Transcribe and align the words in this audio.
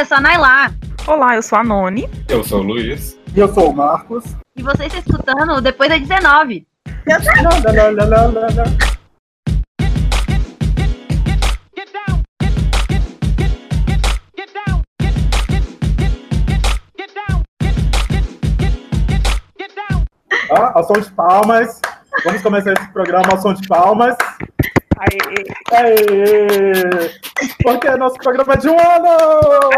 eu 0.00 0.06
sou 0.06 0.16
a 0.16 0.20
Nailá. 0.20 0.72
Olá, 1.06 1.36
eu 1.36 1.42
sou 1.42 1.58
a 1.58 1.62
Noni. 1.62 2.08
Eu 2.26 2.42
sou 2.42 2.60
o 2.60 2.62
Luiz. 2.62 3.18
E 3.36 3.38
eu 3.38 3.52
sou 3.52 3.68
o 3.68 3.76
Marcos. 3.76 4.24
E 4.56 4.62
você 4.62 4.86
está 4.86 4.98
escutando 4.98 5.60
depois 5.60 5.90
das 5.90 6.00
19. 6.00 6.66
Lá, 7.06 7.18
lá, 7.42 7.90
lá, 7.90 8.04
lá, 8.04 8.26
lá, 8.26 8.40
lá. 8.40 8.64
Ah, 20.50 20.72
ao 20.76 20.84
som 20.84 20.94
de 20.94 21.12
palmas. 21.12 21.78
Vamos 22.24 22.40
começar 22.40 22.72
esse 22.72 22.88
programa 22.90 23.28
ao 23.32 23.38
som 23.42 23.52
de 23.52 23.68
palmas. 23.68 24.16
Aê. 25.00 25.44
Aê! 25.72 27.10
Porque 27.62 27.90
nosso 27.96 28.16
programa 28.16 28.52
é 28.52 28.56
de 28.58 28.68
um 28.68 28.78
ano! 28.78 29.70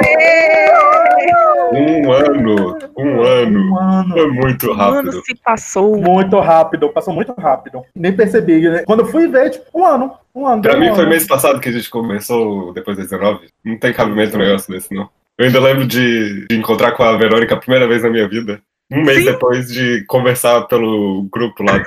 Um 1.75 2.13
ano. 2.13 2.79
Um 2.97 3.23
ano. 3.23 3.71
Um 3.73 3.79
ano. 3.79 4.13
Foi 4.13 4.27
muito 4.31 4.67
O 4.69 4.73
ano 4.73 4.95
rápido. 4.95 5.23
se 5.25 5.35
passou. 5.45 5.97
Muito 5.97 6.39
rápido, 6.41 6.89
passou 6.91 7.15
muito 7.15 7.33
rápido. 7.39 7.83
Nem 7.95 8.15
percebi. 8.15 8.69
né? 8.69 8.83
Quando 8.85 9.01
eu 9.01 9.07
fui 9.07 9.29
ver, 9.29 9.51
tipo, 9.51 9.65
um 9.75 9.87
ano. 9.87 10.13
Um 10.35 10.47
ano. 10.47 10.63
Pra 10.63 10.73
deu 10.73 10.81
mim 10.81 10.91
um 10.91 10.95
foi 10.95 11.03
ano. 11.05 11.11
mês 11.11 11.27
passado 11.27 11.61
que 11.61 11.69
a 11.69 11.73
gente 11.73 11.89
começou 11.89 12.73
depois 12.73 12.97
das 12.97 13.09
19. 13.09 13.47
Não 13.65 13.79
tem 13.79 13.93
cabimento 13.93 14.37
um 14.37 14.41
negócio 14.41 14.73
desse, 14.73 14.93
não. 14.95 15.09
Eu 15.39 15.47
ainda 15.47 15.61
lembro 15.61 15.87
de, 15.87 16.47
de 16.49 16.57
encontrar 16.57 16.93
com 16.93 17.03
a 17.03 17.17
Verônica 17.17 17.55
a 17.55 17.59
primeira 17.59 17.87
vez 17.89 18.03
na 18.03 18.11
minha 18.11 18.29
vida. 18.29 18.61
Um 18.91 19.03
mês 19.03 19.19
Sim. 19.21 19.25
depois 19.27 19.69
de 19.73 20.05
conversar 20.07 20.63
pelo 20.63 21.27
grupo 21.33 21.63
lá. 21.63 21.83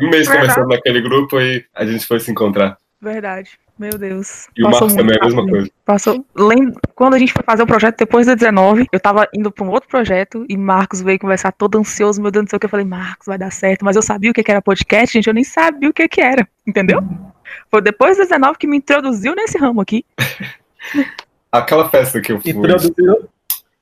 Um 0.00 0.10
mês 0.10 0.26
Verdade. 0.26 0.48
conversando 0.48 0.68
naquele 0.68 1.00
grupo 1.00 1.40
e 1.40 1.64
a 1.74 1.84
gente 1.84 2.06
foi 2.06 2.20
se 2.20 2.30
encontrar. 2.30 2.78
Verdade. 3.00 3.58
Meu 3.78 3.96
Deus. 3.96 4.48
E 4.56 4.64
o 4.64 4.70
Marcos 4.70 4.92
também 4.92 5.16
é 5.16 5.20
a 5.22 5.24
mesma 5.24 5.46
coisa. 5.46 5.70
Passou. 5.84 6.24
Lembro, 6.36 6.80
quando 6.96 7.14
a 7.14 7.18
gente 7.18 7.32
foi 7.32 7.44
fazer 7.44 7.62
o 7.62 7.66
projeto 7.66 7.98
depois 7.98 8.26
da 8.26 8.34
19, 8.34 8.88
eu 8.90 8.98
tava 8.98 9.28
indo 9.32 9.52
pra 9.52 9.64
um 9.64 9.70
outro 9.70 9.88
projeto 9.88 10.44
e 10.48 10.56
Marcos 10.56 11.00
veio 11.00 11.18
conversar 11.18 11.52
todo 11.52 11.78
ansioso, 11.78 12.20
meu 12.20 12.32
Deus 12.32 12.46
do 12.46 12.50
céu, 12.50 12.58
que 12.58 12.66
eu 12.66 12.70
falei, 12.70 12.84
Marcos, 12.84 13.26
vai 13.26 13.38
dar 13.38 13.52
certo. 13.52 13.84
Mas 13.84 13.94
eu 13.94 14.02
sabia 14.02 14.32
o 14.32 14.34
que 14.34 14.42
que 14.42 14.50
era 14.50 14.60
podcast, 14.60 15.12
gente, 15.12 15.28
eu 15.28 15.34
nem 15.34 15.44
sabia 15.44 15.88
o 15.88 15.92
que 15.92 16.08
que 16.08 16.20
era, 16.20 16.46
entendeu? 16.66 17.00
Foi 17.70 17.80
depois 17.80 18.16
da 18.16 18.24
19 18.24 18.58
que 18.58 18.66
me 18.66 18.78
introduziu 18.78 19.34
nesse 19.36 19.56
ramo 19.56 19.80
aqui. 19.80 20.04
Aquela 21.52 21.88
festa 21.88 22.20
que 22.20 22.32
eu 22.32 22.40
fui 22.40 22.50
Introduziu. 22.50 23.28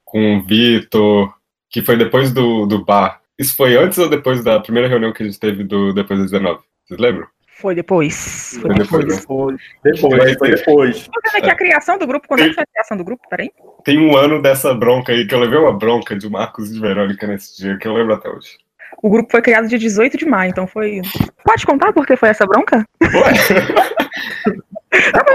com 0.04 0.38
o 0.38 0.42
Vitor, 0.42 1.34
que 1.70 1.82
foi 1.82 1.96
depois 1.96 2.32
do, 2.32 2.66
do 2.66 2.84
bar. 2.84 3.20
Isso 3.38 3.54
foi 3.56 3.76
antes 3.76 3.98
ou 3.98 4.08
depois 4.08 4.42
da 4.42 4.60
primeira 4.60 4.88
reunião 4.88 5.12
que 5.12 5.22
a 5.22 5.26
gente 5.26 5.38
teve 5.38 5.64
do 5.64 5.92
depois 5.92 6.20
das 6.20 6.30
19? 6.30 6.60
Vocês 6.86 7.00
lembram? 7.00 7.26
Foi 7.58 7.74
depois. 7.74 8.58
Foi 8.60 8.60
Foi 8.60 8.74
depois. 8.74 9.20
depois. 9.20 9.60
Depois. 9.82 9.84
Depois. 9.84 10.36
Foi 10.38 10.50
depois. 10.50 11.08
Tô 11.08 11.20
vendo 11.24 11.42
aqui 11.42 11.50
a 11.50 11.56
criação 11.56 11.98
do 11.98 12.06
grupo. 12.06 12.28
Quando 12.28 12.40
é 12.40 12.48
que 12.48 12.54
foi 12.54 12.62
a 12.62 12.66
criação 12.66 12.96
do 12.96 13.04
grupo? 13.04 13.22
Peraí. 13.30 13.50
Tem 13.82 13.98
um 13.98 14.16
ano 14.16 14.42
dessa 14.42 14.74
bronca 14.74 15.12
aí, 15.12 15.26
que 15.26 15.34
eu 15.34 15.40
levei 15.40 15.58
uma 15.58 15.72
bronca 15.72 16.14
de 16.14 16.28
Marcos 16.28 16.70
e 16.70 16.74
de 16.74 16.80
Verônica 16.80 17.26
nesse 17.26 17.56
dia, 17.56 17.78
que 17.78 17.88
eu 17.88 17.94
lembro 17.94 18.14
até 18.14 18.28
hoje. 18.28 18.58
O 19.02 19.10
grupo 19.10 19.30
foi 19.30 19.42
criado 19.42 19.68
dia 19.68 19.78
18 19.78 20.18
de 20.18 20.26
maio, 20.26 20.50
então 20.50 20.66
foi. 20.66 21.00
Pode 21.44 21.64
contar 21.64 21.92
por 21.92 22.06
que 22.06 22.16
foi 22.16 22.28
essa 22.28 22.46
bronca? 22.46 22.84
Pra 22.98 23.08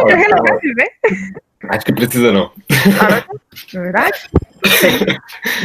Olha, 0.04 0.16
relembrar 0.16 0.60
de 0.60 0.74
ver? 0.74 0.90
Acho 1.70 1.86
que 1.86 1.94
precisa 1.94 2.32
não. 2.32 2.52
É 3.74 3.80
verdade? 3.80 4.30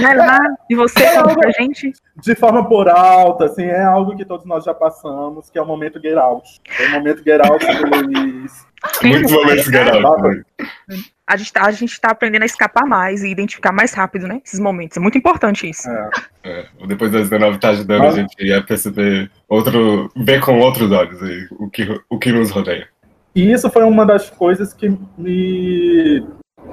Vai 0.01 0.17
lá. 0.17 0.39
E 0.69 0.75
você, 0.75 1.05
conta 1.15 1.35
pra 1.35 1.51
gente? 1.53 1.93
De 2.17 2.35
forma 2.35 2.69
por 2.69 2.89
alta, 2.89 3.47
assim, 3.47 3.65
é 3.65 3.83
algo 3.83 4.17
que 4.17 4.25
todos 4.25 4.47
nós 4.47 4.65
já 4.65 4.75
passamos, 4.75 5.51
que 5.51 5.59
é 5.59 5.63
o 5.63 5.67
momento 5.67 6.01
get 6.01 6.17
out. 6.17 6.61
É 6.79 6.87
o 6.89 6.91
momento 6.93 7.23
get 7.23 7.41
out 7.41 7.65
do 7.65 7.87
Luiz. 8.13 8.67
Muitos 9.03 9.33
momentos 9.33 9.69
garados. 9.69 10.43
A 11.27 11.37
gente, 11.37 11.53
tá, 11.53 11.67
a 11.67 11.71
gente 11.73 12.01
tá 12.01 12.11
aprendendo 12.11 12.43
a 12.43 12.47
escapar 12.47 12.87
mais 12.87 13.25
e 13.25 13.29
identificar 13.29 13.73
mais 13.73 13.93
rápido, 13.93 14.29
né? 14.29 14.41
Esses 14.45 14.61
momentos. 14.61 14.97
É 14.97 15.01
muito 15.01 15.19
importante 15.19 15.69
isso. 15.69 15.89
É. 15.91 16.11
É, 16.45 16.67
o 16.81 16.87
depois 16.87 17.11
das 17.11 17.29
19 17.29 17.59
tá 17.59 17.71
ajudando 17.71 18.05
a 18.05 18.11
gente 18.13 18.53
a 18.53 18.63
perceber 18.63 19.31
outro. 19.49 20.11
ver 20.17 20.41
com 20.41 20.61
outros 20.61 20.91
olhos 20.93 21.21
aí, 21.23 21.47
o 21.59 21.69
que, 21.69 22.01
o 22.09 22.19
que 22.19 22.31
nos 22.31 22.51
rodeia. 22.51 22.89
E 23.35 23.53
isso 23.53 23.69
foi 23.69 23.83
uma 23.83 24.07
das 24.07 24.31
coisas 24.31 24.73
que 24.73 24.89
me, 25.19 26.25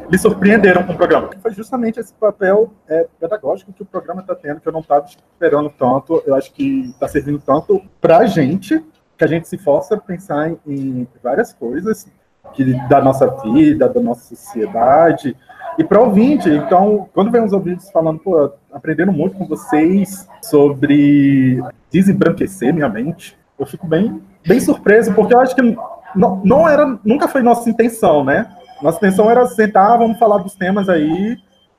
me 0.09 0.17
surpreenderam 0.17 0.83
com 0.83 0.93
o 0.93 0.97
programa. 0.97 1.29
Foi 1.41 1.51
justamente 1.53 1.99
esse 1.99 2.13
papel 2.13 2.73
é, 2.87 3.07
pedagógico 3.19 3.73
que 3.73 3.81
o 3.81 3.85
programa 3.85 4.21
está 4.21 4.35
tendo, 4.35 4.61
que 4.61 4.67
eu 4.67 4.73
não 4.73 4.81
estava 4.81 5.05
esperando 5.05 5.69
tanto. 5.69 6.21
Eu 6.25 6.35
acho 6.35 6.51
que 6.53 6.89
está 6.89 7.07
servindo 7.07 7.39
tanto 7.39 7.81
para 7.99 8.19
a 8.19 8.25
gente, 8.25 8.83
que 9.17 9.23
a 9.23 9.27
gente 9.27 9.47
se 9.47 9.57
força 9.57 9.95
a 9.95 9.97
pensar 9.99 10.49
em, 10.49 10.59
em 10.67 11.07
várias 11.23 11.53
coisas 11.53 12.07
que, 12.53 12.73
da 12.87 13.01
nossa 13.01 13.27
vida, 13.41 13.89
da 13.89 14.01
nossa 14.01 14.35
sociedade, 14.35 15.35
e 15.77 15.83
para 15.83 16.01
ouvinte. 16.01 16.49
Então, 16.49 17.09
quando 17.13 17.31
vem 17.31 17.43
os 17.43 17.53
ouvintes 17.53 17.89
falando, 17.91 18.19
pô, 18.19 18.51
aprendendo 18.71 19.11
muito 19.11 19.37
com 19.37 19.47
vocês 19.47 20.27
sobre 20.41 21.61
desembranquecer 21.89 22.73
minha 22.73 22.89
mente, 22.89 23.37
eu 23.57 23.65
fico 23.65 23.87
bem, 23.87 24.21
bem 24.45 24.59
surpreso, 24.59 25.13
porque 25.13 25.33
eu 25.33 25.39
acho 25.39 25.55
que 25.55 25.61
não, 26.15 26.41
não 26.43 26.67
era, 26.67 26.99
nunca 27.03 27.27
foi 27.27 27.41
nossa 27.41 27.69
intenção, 27.69 28.23
né? 28.23 28.47
Nossa 28.81 28.97
intenção 28.97 29.29
era 29.29 29.45
sentar, 29.47 29.97
vamos 29.97 30.19
falar 30.19 30.39
dos 30.39 30.55
temas 30.55 30.89
aí, 30.89 31.37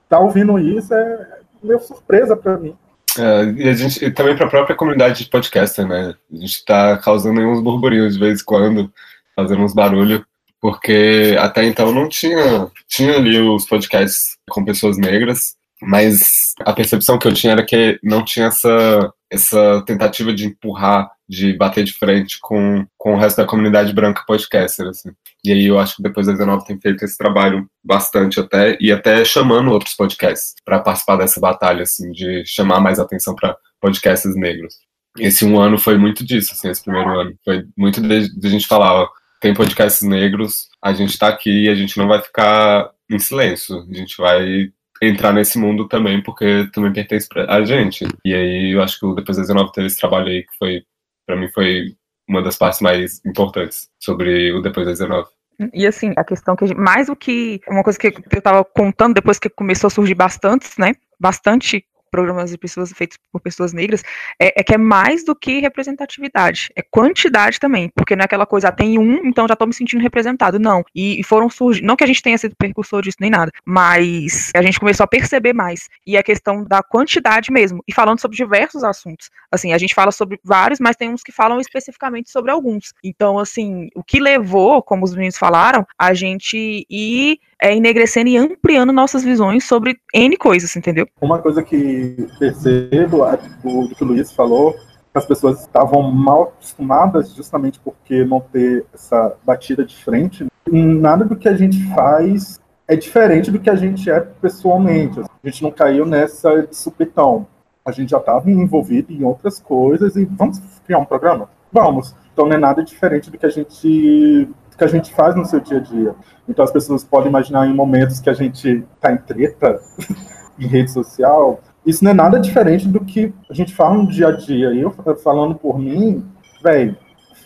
tá 0.09 0.19
ouvindo 0.19 0.59
isso, 0.59 0.95
é 0.95 1.39
meio 1.63 1.81
surpresa 1.81 2.37
para 2.37 2.59
mim. 2.59 2.77
É, 3.19 3.45
e 3.45 3.69
a 3.69 3.73
gente, 3.73 4.05
e 4.05 4.11
também 4.11 4.37
para 4.37 4.47
a 4.47 4.51
própria 4.51 4.77
comunidade 4.77 5.25
de 5.25 5.31
podcaster, 5.31 5.87
né? 5.87 6.15
A 6.33 6.37
gente 6.37 6.57
está 6.57 6.99
causando 6.99 7.41
uns 7.41 7.63
burburinhos 7.63 8.15
de 8.15 8.21
vez 8.21 8.41
em 8.41 8.45
quando, 8.45 8.93
fazendo 9.37 9.63
uns 9.63 9.75
barulhos, 9.75 10.23
porque 10.61 11.37
até 11.39 11.65
então 11.65 11.93
não 11.93 12.09
tinha. 12.09 12.71
Tinha 12.89 13.17
ali 13.17 13.39
os 13.39 13.67
podcasts 13.67 14.37
com 14.51 14.65
pessoas 14.65 14.97
negras, 14.99 15.55
mas 15.81 16.55
a 16.61 16.73
percepção 16.73 17.19
que 17.19 17.29
eu 17.29 17.35
tinha 17.35 17.53
era 17.53 17.65
que 17.65 17.99
não 18.03 18.25
tinha 18.25 18.47
essa, 18.47 19.13
essa 19.31 19.83
tentativa 19.87 20.33
de 20.33 20.47
empurrar, 20.47 21.11
de 21.29 21.53
bater 21.55 21.85
de 21.85 21.93
frente 21.93 22.39
com, 22.41 22.87
com 22.99 23.15
o 23.15 23.17
resto 23.17 23.39
da 23.39 23.47
comunidade 23.47 23.93
branca 23.93 24.25
podcaster, 24.27 24.87
assim. 24.87 25.11
E 25.45 25.53
aí 25.53 25.67
eu 25.67 25.79
acho 25.79 25.97
que 25.97 26.03
depois 26.03 26.27
da 26.27 26.33
19 26.33 26.67
tem 26.67 26.81
feito 26.81 27.05
esse 27.05 27.17
trabalho 27.17 27.69
bastante 27.83 28.41
até, 28.41 28.77
e 28.81 28.93
até 28.93 29.25
chamando 29.25 29.71
outros 29.71 29.95
podcasts 29.95 30.55
para 30.65 30.81
participar 30.81 31.17
dessa 31.17 31.41
batalha, 31.41 31.83
assim, 31.83 32.11
de 32.13 32.45
chamar 32.47 32.81
mais 32.81 32.99
atenção 32.99 33.35
para 33.35 33.57
podcasts 33.81 34.35
negros. 34.37 34.75
Esse 35.19 35.45
um 35.45 35.61
ano 35.61 35.79
foi 35.79 35.97
muito 35.97 36.25
disso, 36.25 36.53
assim, 36.53 36.69
esse 36.69 36.83
primeiro 36.83 37.09
ano. 37.09 37.35
Foi 37.45 37.65
muito 37.77 38.01
de, 38.01 38.35
de 38.35 38.47
a 38.47 38.51
gente 38.51 38.67
falar, 38.67 38.95
ó, 38.95 39.09
tem 39.41 39.55
podcasts 39.55 40.03
negros, 40.03 40.69
a 40.83 40.93
gente 40.93 41.19
tá 41.19 41.29
aqui 41.29 41.65
e 41.65 41.69
a 41.69 41.75
gente 41.75 41.97
não 41.99 42.09
vai 42.09 42.21
ficar 42.21 42.91
em 43.11 43.19
silêncio. 43.19 43.87
A 43.91 43.95
gente 43.95 44.17
vai 44.17 44.73
entrar 45.03 45.33
nesse 45.33 45.59
mundo 45.59 45.87
também, 45.87 46.23
porque 46.23 46.69
também 46.73 46.93
pertence 46.93 47.29
a 47.49 47.65
gente. 47.65 48.07
E 48.25 48.35
aí 48.35 48.71
eu 48.75 48.83
acho 48.83 48.99
que 48.99 49.07
o 49.07 49.15
Depois 49.15 49.37
das 49.37 49.49
19 49.49 49.73
teve 49.73 49.87
esse 49.87 49.99
trabalho 49.99 50.29
aí 50.29 50.43
que 50.43 50.57
foi, 50.59 50.85
para 51.27 51.37
mim, 51.37 51.49
foi 51.53 51.97
uma 52.29 52.43
das 52.43 52.57
partes 52.57 52.81
mais 52.81 53.21
importantes 53.25 53.89
sobre 53.99 54.53
o 54.53 54.61
Depois 54.61 54.87
das 54.87 54.99
19. 54.99 55.29
E 55.73 55.87
assim, 55.87 56.13
a 56.17 56.25
questão 56.25 56.57
que 56.57 56.65
a 56.65 56.67
gente, 56.67 56.79
mais 56.79 57.07
do 57.07 57.15
que 57.15 57.61
uma 57.69 57.83
coisa 57.83 57.99
que 57.99 58.09
eu 58.09 58.43
tava 58.43 58.65
contando 58.65 59.15
depois 59.15 59.39
que 59.39 59.49
começou 59.49 59.89
a 59.89 59.91
surgir 59.91 60.15
bastantes, 60.15 60.77
né? 60.77 60.95
Bastante 61.19 61.85
programas 62.15 62.49
de 62.49 62.57
pessoas 62.57 62.93
feitos 62.93 63.19
por 63.33 63.41
pessoas 63.41 63.73
negras, 63.73 64.05
é, 64.41 64.61
é 64.61 64.63
que 64.63 64.73
é 64.73 64.79
mais 64.79 65.25
do 65.25 65.35
que 65.35 65.59
representatividade, 65.59 66.71
é 66.77 66.83
quantidade 66.83 67.59
também, 67.59 67.91
porque 67.93 68.15
não 68.15 68.23
é 68.23 68.25
aquela 68.25 68.47
coisa, 68.47 68.69
ah, 68.69 68.73
tem 68.73 69.01
um, 69.01 69.27
então 69.27 69.49
já 69.49 69.57
tô 69.57 69.67
me 69.67 69.75
sentindo 69.75 70.01
representado, 70.01 70.61
não. 70.61 70.85
E, 70.95 71.19
e 71.19 71.25
foram 71.25 71.51
surgindo, 71.51 71.87
não 71.87 71.97
que 71.97 72.05
a 72.05 72.07
gente 72.07 72.23
tenha 72.23 72.39
sido 72.39 72.55
percursor 72.57 73.03
disso 73.03 73.17
nem 73.21 73.31
nada, 73.31 73.51
mas 73.65 74.53
a 74.55 74.63
gente 74.63 74.79
começou 74.79 75.03
a 75.03 75.09
perceber 75.09 75.53
mais, 75.53 75.89
e 76.07 76.17
a 76.17 76.23
questão 76.23 76.63
da 76.63 76.85
quantidade 76.85 77.51
mesmo, 77.51 77.83
e 77.89 77.93
falando 77.93 78.21
sobre 78.21 78.37
diversos 78.37 78.85
assuntos. 78.85 79.29
Assim, 79.51 79.73
a 79.73 79.79
gente 79.79 79.93
fala 79.93 80.13
sobre 80.13 80.39
vários, 80.45 80.79
mas 80.79 80.95
tem 80.95 81.11
uns 81.11 81.23
que 81.25 81.33
falam 81.33 81.61
especificamente 81.61 82.31
sobre 82.31 82.53
alguns. 82.53 82.93
Então, 83.03 83.41
assim, 83.41 83.89
o 83.97 84.05
que 84.05 84.21
levou, 84.21 84.83
como 84.83 85.05
os 85.05 85.15
meninos 85.15 85.37
falaram, 85.37 85.85
a 85.99 86.15
gente 86.15 86.87
ir 86.89 87.39
é, 87.65 87.75
enegrecendo 87.75 88.29
e 88.29 88.37
ampliando 88.37 88.93
nossas 88.93 89.25
visões 89.25 89.65
sobre 89.65 89.97
N 90.13 90.37
coisas, 90.37 90.77
entendeu? 90.77 91.09
Uma 91.19 91.39
coisa 91.39 91.63
que 91.63 92.04
percebo 92.39 93.27
é, 93.27 93.39
do, 93.63 93.89
do 93.89 93.95
que 93.95 94.05
o 94.05 94.07
Luiz 94.07 94.33
falou, 94.33 94.73
que 94.73 95.19
as 95.19 95.27
pessoas 95.27 95.61
estavam 95.61 96.03
mal 96.03 96.43
acostumadas 96.45 97.35
justamente 97.35 97.81
porque 97.81 98.25
não 98.25 98.41
ter 98.41 98.85
essa 98.93 99.37
batida 99.45 99.85
de 99.85 99.97
frente. 99.97 100.47
Nada 100.71 101.25
do 101.25 101.37
que 101.37 101.49
a 101.49 101.57
gente 101.57 101.83
faz 101.95 102.59
é 102.87 102.97
diferente 102.97 103.51
do 103.51 103.59
que 103.59 103.71
a 103.71 103.75
gente 103.75 104.11
é 104.11 104.21
pessoalmente. 104.21 105.21
A 105.21 105.49
gente 105.49 105.63
não 105.63 105.71
caiu 105.71 106.05
nessa 106.05 106.67
de 106.67 106.77
supetão. 106.77 107.47
A 107.85 107.93
gente 107.93 108.11
já 108.11 108.19
estava 108.19 108.51
envolvido 108.51 109.13
em 109.13 109.25
outras 109.25 109.61
coisas 109.61 110.17
e 110.17 110.25
vamos 110.25 110.59
criar 110.85 110.99
um 110.99 111.05
programa? 111.05 111.49
Vamos. 111.73 112.15
Então 112.33 112.47
não 112.47 112.57
é 112.57 112.59
nada 112.59 112.83
diferente 112.83 113.31
do 113.31 113.39
que 113.39 113.47
a 113.47 113.51
gente 113.51 114.49
que 114.77 114.83
a 114.83 114.89
gente 114.89 115.15
faz 115.15 115.37
no 115.37 115.45
seu 115.45 115.61
dia 115.61 115.79
a 115.79 115.81
dia. 115.81 116.15
Então 116.49 116.65
as 116.65 116.71
pessoas 116.73 117.05
podem 117.05 117.29
imaginar 117.29 117.67
em 117.67 117.75
momentos 117.75 118.19
que 118.19 118.29
a 118.29 118.35
gente 118.35 118.85
está 118.95 119.13
em 119.13 119.19
treta 119.19 119.81
em 120.59 120.67
rede 120.67 120.91
social, 120.91 121.61
isso 121.87 122.03
não 122.03 122.11
é 122.11 122.15
nada 122.15 122.41
diferente 122.41 122.89
do 122.89 123.05
que 123.05 123.33
a 123.49 123.55
gente 123.55 123.75
fala 123.75 123.95
no 123.95 124.09
dia 124.09 124.29
a 124.29 124.33
dia. 124.33 124.75
Eu 124.75 124.91
falando 125.23 125.55
por 125.55 125.79
mim, 125.79 126.25
velho, 126.63 126.97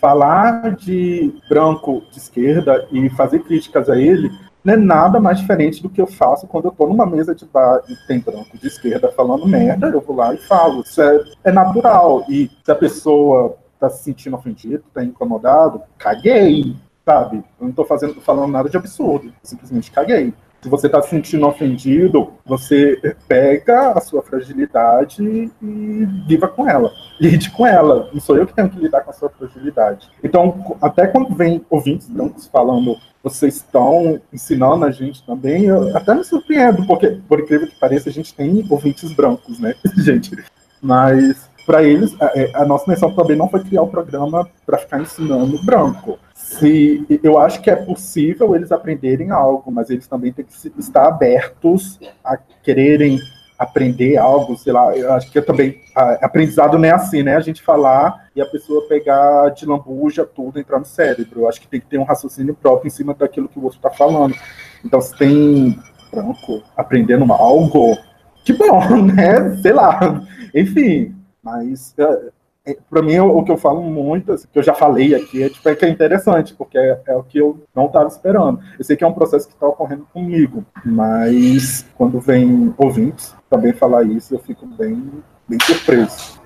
falar 0.00 0.76
de 0.76 1.34
branco 1.48 2.02
de 2.10 2.18
esquerda 2.18 2.86
e 2.92 3.08
fazer 3.10 3.40
críticas 3.40 3.88
a 3.88 3.98
ele 3.98 4.30
não 4.64 4.74
é 4.74 4.76
nada 4.76 5.20
mais 5.20 5.38
diferente 5.38 5.82
do 5.82 5.88
que 5.88 6.00
eu 6.00 6.06
faço 6.06 6.46
quando 6.46 6.66
eu 6.66 6.72
tô 6.72 6.86
numa 6.86 7.06
mesa 7.06 7.34
de 7.34 7.46
bar 7.46 7.80
e 7.88 7.96
tem 8.06 8.20
branco 8.20 8.58
de 8.58 8.66
esquerda 8.66 9.10
falando 9.10 9.46
merda, 9.46 9.88
eu 9.88 10.00
vou 10.00 10.16
lá 10.16 10.34
e 10.34 10.38
falo. 10.38 10.82
Isso 10.82 11.00
é, 11.00 11.24
é 11.44 11.52
natural. 11.52 12.24
E 12.28 12.50
se 12.64 12.70
a 12.70 12.74
pessoa 12.74 13.56
tá 13.78 13.88
se 13.88 14.04
sentindo 14.04 14.36
ofendido, 14.36 14.84
tá 14.92 15.02
incomodado, 15.02 15.80
caguei, 15.96 16.76
sabe? 17.04 17.42
Eu 17.58 17.66
não 17.66 17.72
tô 17.72 17.84
fazendo, 17.84 18.20
falando 18.20 18.50
nada 18.50 18.68
de 18.68 18.76
absurdo, 18.76 19.32
simplesmente 19.42 19.90
caguei. 19.90 20.34
Se 20.60 20.68
você 20.68 20.86
está 20.86 21.00
se 21.00 21.10
sentindo 21.10 21.46
ofendido, 21.46 22.32
você 22.44 23.14
pega 23.28 23.92
a 23.92 24.00
sua 24.00 24.22
fragilidade 24.22 25.22
e 25.22 26.06
viva 26.26 26.48
com 26.48 26.68
ela. 26.68 26.92
Lide 27.20 27.50
com 27.50 27.64
ela. 27.64 28.10
Não 28.12 28.20
sou 28.20 28.36
eu 28.36 28.46
que 28.46 28.54
tenho 28.54 28.68
que 28.68 28.78
lidar 28.78 29.02
com 29.02 29.10
a 29.10 29.14
sua 29.14 29.30
fragilidade. 29.30 30.08
Então, 30.22 30.76
até 30.82 31.06
quando 31.06 31.34
vem 31.34 31.64
ouvintes 31.70 32.08
brancos 32.08 32.48
falando, 32.48 32.96
vocês 33.22 33.56
estão 33.56 34.20
ensinando 34.32 34.84
a 34.84 34.90
gente 34.90 35.24
também, 35.24 35.66
eu 35.66 35.96
até 35.96 36.14
me 36.14 36.24
surpreendo, 36.24 36.86
porque, 36.86 37.18
por 37.28 37.40
incrível 37.40 37.68
que 37.68 37.78
pareça, 37.78 38.08
a 38.08 38.12
gente 38.12 38.34
tem 38.34 38.66
ouvintes 38.68 39.12
brancos, 39.12 39.58
né, 39.60 39.74
gente? 39.98 40.36
Mas, 40.80 41.47
para 41.68 41.82
eles, 41.82 42.16
a, 42.18 42.62
a 42.62 42.64
nossa 42.64 42.90
missão 42.90 43.14
também 43.14 43.36
não 43.36 43.46
foi 43.46 43.62
criar 43.62 43.82
o 43.82 43.88
programa 43.88 44.48
para 44.64 44.78
ficar 44.78 45.02
ensinando 45.02 45.62
branco 45.62 46.18
se 46.48 47.04
eu 47.22 47.38
acho 47.38 47.60
que 47.60 47.68
é 47.68 47.76
possível 47.76 48.56
eles 48.56 48.72
aprenderem 48.72 49.30
algo, 49.30 49.70
mas 49.70 49.90
eles 49.90 50.06
também 50.06 50.32
têm 50.32 50.46
que 50.46 50.80
estar 50.80 51.06
abertos 51.06 52.00
a 52.24 52.38
quererem 52.62 53.20
aprender 53.58 54.16
algo, 54.16 54.56
sei 54.56 54.72
lá, 54.72 54.96
eu 54.96 55.12
acho 55.12 55.30
que 55.30 55.38
é 55.38 55.42
também 55.42 55.80
a, 55.94 56.24
aprendizado 56.24 56.78
não 56.78 56.88
é 56.88 56.92
assim, 56.92 57.22
né? 57.22 57.36
A 57.36 57.40
gente 57.40 57.60
falar 57.60 58.28
e 58.34 58.40
a 58.40 58.46
pessoa 58.46 58.88
pegar 58.88 59.50
de 59.50 59.66
lambuja 59.66 60.24
tudo 60.24 60.58
entrar 60.58 60.78
no 60.78 60.86
cérebro. 60.86 61.40
Eu 61.40 61.48
acho 61.48 61.60
que 61.60 61.68
tem 61.68 61.80
que 61.80 61.86
ter 61.86 61.98
um 61.98 62.04
raciocínio 62.04 62.54
próprio 62.54 62.86
em 62.86 62.90
cima 62.90 63.12
daquilo 63.12 63.48
que 63.48 63.58
o 63.58 63.64
outro 63.64 63.78
está 63.78 63.90
falando. 63.90 64.34
Então, 64.82 65.00
se 65.00 65.14
tem 65.18 65.78
branco 66.10 66.62
aprendendo 66.76 67.30
algo, 67.32 67.98
que 68.44 68.52
bom, 68.52 68.80
né? 69.02 69.56
Sei 69.60 69.72
lá. 69.72 70.22
Enfim, 70.54 71.17
mas 71.48 71.94
é, 71.98 72.30
é, 72.66 72.76
para 72.90 73.02
mim, 73.02 73.18
o, 73.18 73.42
que 73.42 73.50
eu 73.50 73.56
falo 73.56 73.82
muito, 73.82 74.32
assim, 74.32 74.46
que 74.52 74.58
eu 74.58 74.62
já 74.62 74.74
falei 74.74 75.14
aqui, 75.14 75.42
é, 75.42 75.48
tipo, 75.48 75.66
é 75.68 75.74
que 75.74 75.84
é 75.86 75.88
interessante, 75.88 76.54
porque 76.54 76.76
é, 76.76 77.00
é 77.06 77.16
o 77.16 77.22
que 77.22 77.38
eu 77.38 77.64
não 77.74 77.86
estava 77.86 78.08
esperando. 78.08 78.60
Eu 78.78 78.84
sei 78.84 78.96
que 78.96 79.04
é 79.04 79.06
um 79.06 79.14
processo 79.14 79.48
que 79.48 79.54
está 79.54 79.66
ocorrendo 79.66 80.06
comigo, 80.12 80.64
mas 80.84 81.86
quando 81.96 82.20
vem 82.20 82.74
ouvintes 82.76 83.34
também 83.48 83.72
falar 83.72 84.02
isso, 84.02 84.34
eu 84.34 84.38
fico 84.38 84.66
bem, 84.66 85.10
bem 85.48 85.58
surpreso. 85.62 86.38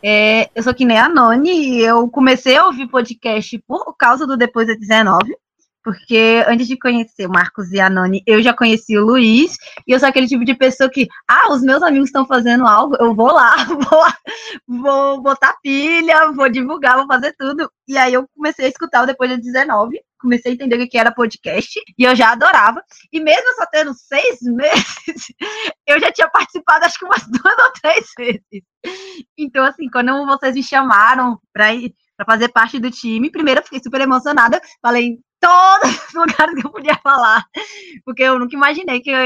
É, 0.00 0.48
eu 0.54 0.62
sou 0.62 0.74
que 0.74 0.84
nem 0.84 0.98
a 0.98 1.08
Noni, 1.08 1.80
eu 1.80 2.08
comecei 2.08 2.56
a 2.56 2.66
ouvir 2.66 2.86
podcast 2.88 3.58
por 3.66 3.96
causa 3.96 4.26
do 4.26 4.36
Depois 4.36 4.68
da 4.68 4.74
19, 4.74 5.34
porque 5.84 6.42
antes 6.48 6.66
de 6.66 6.78
conhecer 6.78 7.26
o 7.26 7.30
Marcos 7.30 7.70
e 7.70 7.78
a 7.78 7.90
Noni, 7.90 8.22
eu 8.26 8.42
já 8.42 8.54
conheci 8.54 8.96
o 8.96 9.04
Luiz, 9.04 9.56
e 9.86 9.92
eu 9.92 10.00
sou 10.00 10.08
aquele 10.08 10.26
tipo 10.26 10.44
de 10.44 10.54
pessoa 10.54 10.90
que, 10.90 11.06
ah, 11.28 11.52
os 11.52 11.62
meus 11.62 11.82
amigos 11.82 12.08
estão 12.08 12.26
fazendo 12.26 12.66
algo, 12.66 12.96
eu 12.98 13.14
vou 13.14 13.30
lá, 13.30 13.54
vou, 14.66 14.80
vou 14.80 15.22
botar 15.22 15.58
pilha, 15.62 16.32
vou 16.32 16.48
divulgar, 16.48 16.96
vou 16.96 17.06
fazer 17.06 17.34
tudo. 17.38 17.70
E 17.86 17.98
aí 17.98 18.14
eu 18.14 18.26
comecei 18.34 18.64
a 18.64 18.68
escutar 18.68 19.04
depois 19.04 19.30
de 19.30 19.36
19, 19.36 20.00
comecei 20.18 20.52
a 20.52 20.54
entender 20.54 20.82
o 20.82 20.88
que 20.88 20.96
era 20.96 21.12
podcast, 21.12 21.78
e 21.98 22.02
eu 22.02 22.16
já 22.16 22.32
adorava. 22.32 22.82
E 23.12 23.20
mesmo 23.20 23.54
só 23.56 23.66
tendo 23.66 23.92
seis 23.92 24.40
meses, 24.42 25.26
eu 25.86 26.00
já 26.00 26.10
tinha 26.10 26.30
participado 26.30 26.86
acho 26.86 26.98
que 26.98 27.04
umas 27.04 27.26
duas 27.28 27.58
ou 27.58 27.72
três 27.82 28.06
vezes. 28.18 28.64
Então, 29.36 29.64
assim, 29.64 29.88
quando 29.90 30.24
vocês 30.26 30.54
me 30.54 30.62
chamaram 30.62 31.38
para 31.52 31.74
ir 31.74 31.94
para 32.16 32.26
fazer 32.26 32.48
parte 32.48 32.78
do 32.78 32.90
time. 32.90 33.30
Primeiro, 33.30 33.62
fiquei 33.62 33.80
super 33.82 34.00
emocionada. 34.00 34.60
Falei, 34.80 35.18
todos 35.44 35.90
os 36.08 36.14
lugares 36.14 36.54
que 36.54 36.66
eu 36.66 36.70
podia 36.70 36.98
falar, 37.02 37.44
porque 38.04 38.22
eu 38.22 38.38
nunca 38.38 38.56
imaginei 38.56 39.00
que 39.00 39.10
eu, 39.10 39.18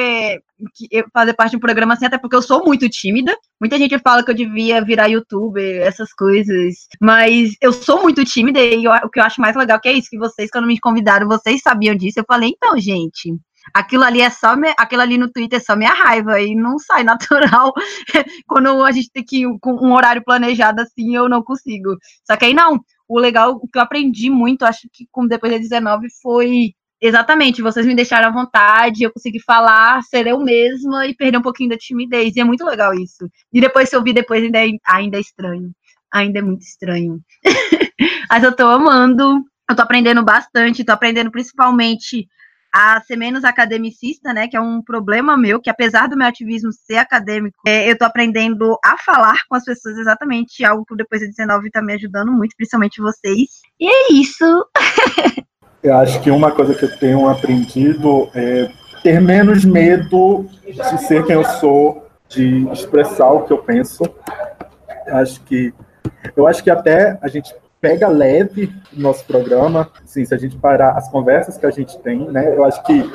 que 0.75 0.89
eu 0.91 1.05
fazer 1.13 1.33
parte 1.35 1.53
de 1.53 1.57
um 1.57 1.61
programa 1.61 1.95
assim, 1.95 2.07
até 2.07 2.19
porque 2.19 2.35
eu 2.35 2.43
sou 2.43 2.65
muito 2.65 2.89
tímida. 2.89 3.37
Muita 3.61 3.79
gente 3.79 3.99
fala 4.01 4.25
que 4.25 4.31
eu 4.31 4.35
devia 4.35 4.85
virar 4.85 5.07
youtuber, 5.07 5.81
essas 5.83 6.13
coisas, 6.13 6.75
mas 7.01 7.55
eu 7.61 7.73
sou 7.73 8.03
muito 8.03 8.25
tímida 8.25 8.61
e 8.61 8.85
eu, 8.85 8.93
o 8.93 9.09
que 9.09 9.21
eu 9.21 9.25
acho 9.25 9.41
mais 9.41 9.55
legal 9.55 9.81
que 9.81 9.89
é 9.89 9.93
isso, 9.93 10.11
que 10.11 10.19
vocês, 10.19 10.51
quando 10.51 10.67
me 10.67 10.79
convidaram, 10.81 11.29
vocês 11.29 11.61
sabiam 11.63 11.95
disso. 11.95 12.19
Eu 12.19 12.25
falei, 12.27 12.51
então, 12.51 12.77
gente, 12.79 13.33
aquilo 13.75 14.05
ali 14.05 14.21
é 14.21 14.31
só 14.31 14.57
me, 14.57 14.73
aquilo 14.79 15.03
ali 15.03 15.19
no 15.19 15.31
Twitter 15.31 15.59
é 15.59 15.63
só 15.63 15.77
minha 15.77 15.93
raiva 15.93 16.41
e 16.41 16.55
não 16.55 16.79
sai 16.79 17.03
natural 17.05 17.73
quando 18.47 18.83
a 18.83 18.93
gente 18.93 19.11
tem 19.11 19.25
que 19.25 19.43
ir 19.43 19.59
com 19.61 19.73
um 19.73 19.93
horário 19.93 20.25
planejado 20.25 20.81
assim 20.81 21.17
eu 21.17 21.29
não 21.29 21.43
consigo 21.43 21.97
só 22.25 22.37
que 22.37 22.47
aí 22.47 22.55
não 22.55 22.81
o 23.09 23.19
legal, 23.19 23.53
o 23.55 23.67
que 23.67 23.79
eu 23.79 23.83
aprendi 23.83 24.29
muito, 24.29 24.65
acho 24.65 24.87
que 24.93 25.07
depois 25.29 25.53
da 25.53 25.59
19, 25.59 26.09
foi 26.23 26.75
exatamente, 27.01 27.63
vocês 27.63 27.87
me 27.87 27.95
deixaram 27.95 28.29
à 28.29 28.31
vontade, 28.31 29.03
eu 29.03 29.13
consegui 29.13 29.41
falar, 29.41 30.03
ser 30.03 30.27
eu 30.27 30.39
mesma 30.39 31.07
e 31.07 31.15
perder 31.15 31.39
um 31.39 31.43
pouquinho 31.43 31.71
da 31.71 31.79
timidez. 31.79 32.37
E 32.37 32.41
é 32.41 32.45
muito 32.45 32.65
legal 32.65 32.93
isso. 32.93 33.29
E 33.53 33.61
depois, 33.61 33.89
se 33.89 33.97
eu 33.97 34.01
ouvir 34.01 34.13
depois, 34.13 34.43
ainda 34.45 34.67
é, 34.67 34.71
ainda 34.87 35.17
é 35.17 35.21
estranho. 35.21 35.73
Ainda 36.13 36.41
é 36.41 36.43
muito 36.43 36.63
estranho. 36.63 37.21
Mas 38.29 38.43
eu 38.45 38.55
tô 38.55 38.67
amando, 38.67 39.43
eu 39.71 39.77
tô 39.77 39.83
aprendendo 39.83 40.23
bastante, 40.23 40.85
tô 40.85 40.93
aprendendo 40.93 41.31
principalmente 41.31 42.29
a 42.73 43.01
ser 43.01 43.17
menos 43.17 43.45
academicista, 43.45 44.33
né, 44.33 44.49
que 44.49 44.57
é 44.57 44.61
um 44.61 44.83
problema 44.83 45.37
meu, 45.37 45.61
que 45.61 45.71
apesar 45.71 46.09
do 46.09 46.17
meu 46.17 46.27
ativismo 46.27 46.71
ser 46.73 46.97
acadêmico, 46.97 47.57
é, 47.67 47.89
eu 47.89 47.93
estou 47.93 48.07
aprendendo 48.07 48.79
a 48.85 48.97
falar 48.99 49.39
com 49.49 49.57
as 49.57 49.65
pessoas 49.65 49.97
exatamente, 49.99 50.65
algo 50.65 50.85
que 50.85 50.97
depois 50.97 51.21
de 51.21 51.29
19 51.29 51.67
está 51.67 51.83
me 51.83 51.95
ajudando 51.95 52.33
muito, 52.33 52.57
principalmente 52.57 53.01
vocês. 53.01 53.49
E 53.81 53.89
é 53.89 54.13
isso. 54.13 54.67
eu 55.83 55.97
acho 55.97 56.21
que 56.21 56.31
uma 56.31 56.51
coisa 56.51 56.75
que 56.75 56.85
eu 56.85 56.99
tenho 56.99 57.29
aprendido 57.29 58.31
é 58.35 58.71
ter 59.03 59.21
menos 59.21 59.65
medo 59.65 60.47
de 60.65 60.99
ser 61.07 61.25
quem 61.25 61.37
eu 61.37 61.45
sou, 61.45 62.07
de 62.29 62.69
expressar 62.73 63.31
o 63.31 63.45
que 63.45 63.53
eu 63.53 63.59
penso. 63.59 64.03
Acho 65.09 65.41
que 65.43 65.73
eu 66.37 66.47
acho 66.47 66.63
que 66.63 66.71
até 66.71 67.19
a 67.23 67.29
gente 67.29 67.55
pega 67.81 68.09
leve 68.09 68.73
o 68.97 69.01
nosso 69.01 69.25
programa. 69.25 69.91
Assim, 70.05 70.25
se 70.25 70.35
a 70.35 70.39
gente 70.39 70.57
parar 70.57 70.93
as 70.93 71.09
conversas 71.09 71.57
que 71.57 71.67
a 71.67 71.71
gente 71.71 71.99
tem, 71.99 72.19
né? 72.31 72.55
Eu 72.55 72.65
acho 72.65 72.83
que 72.85 73.11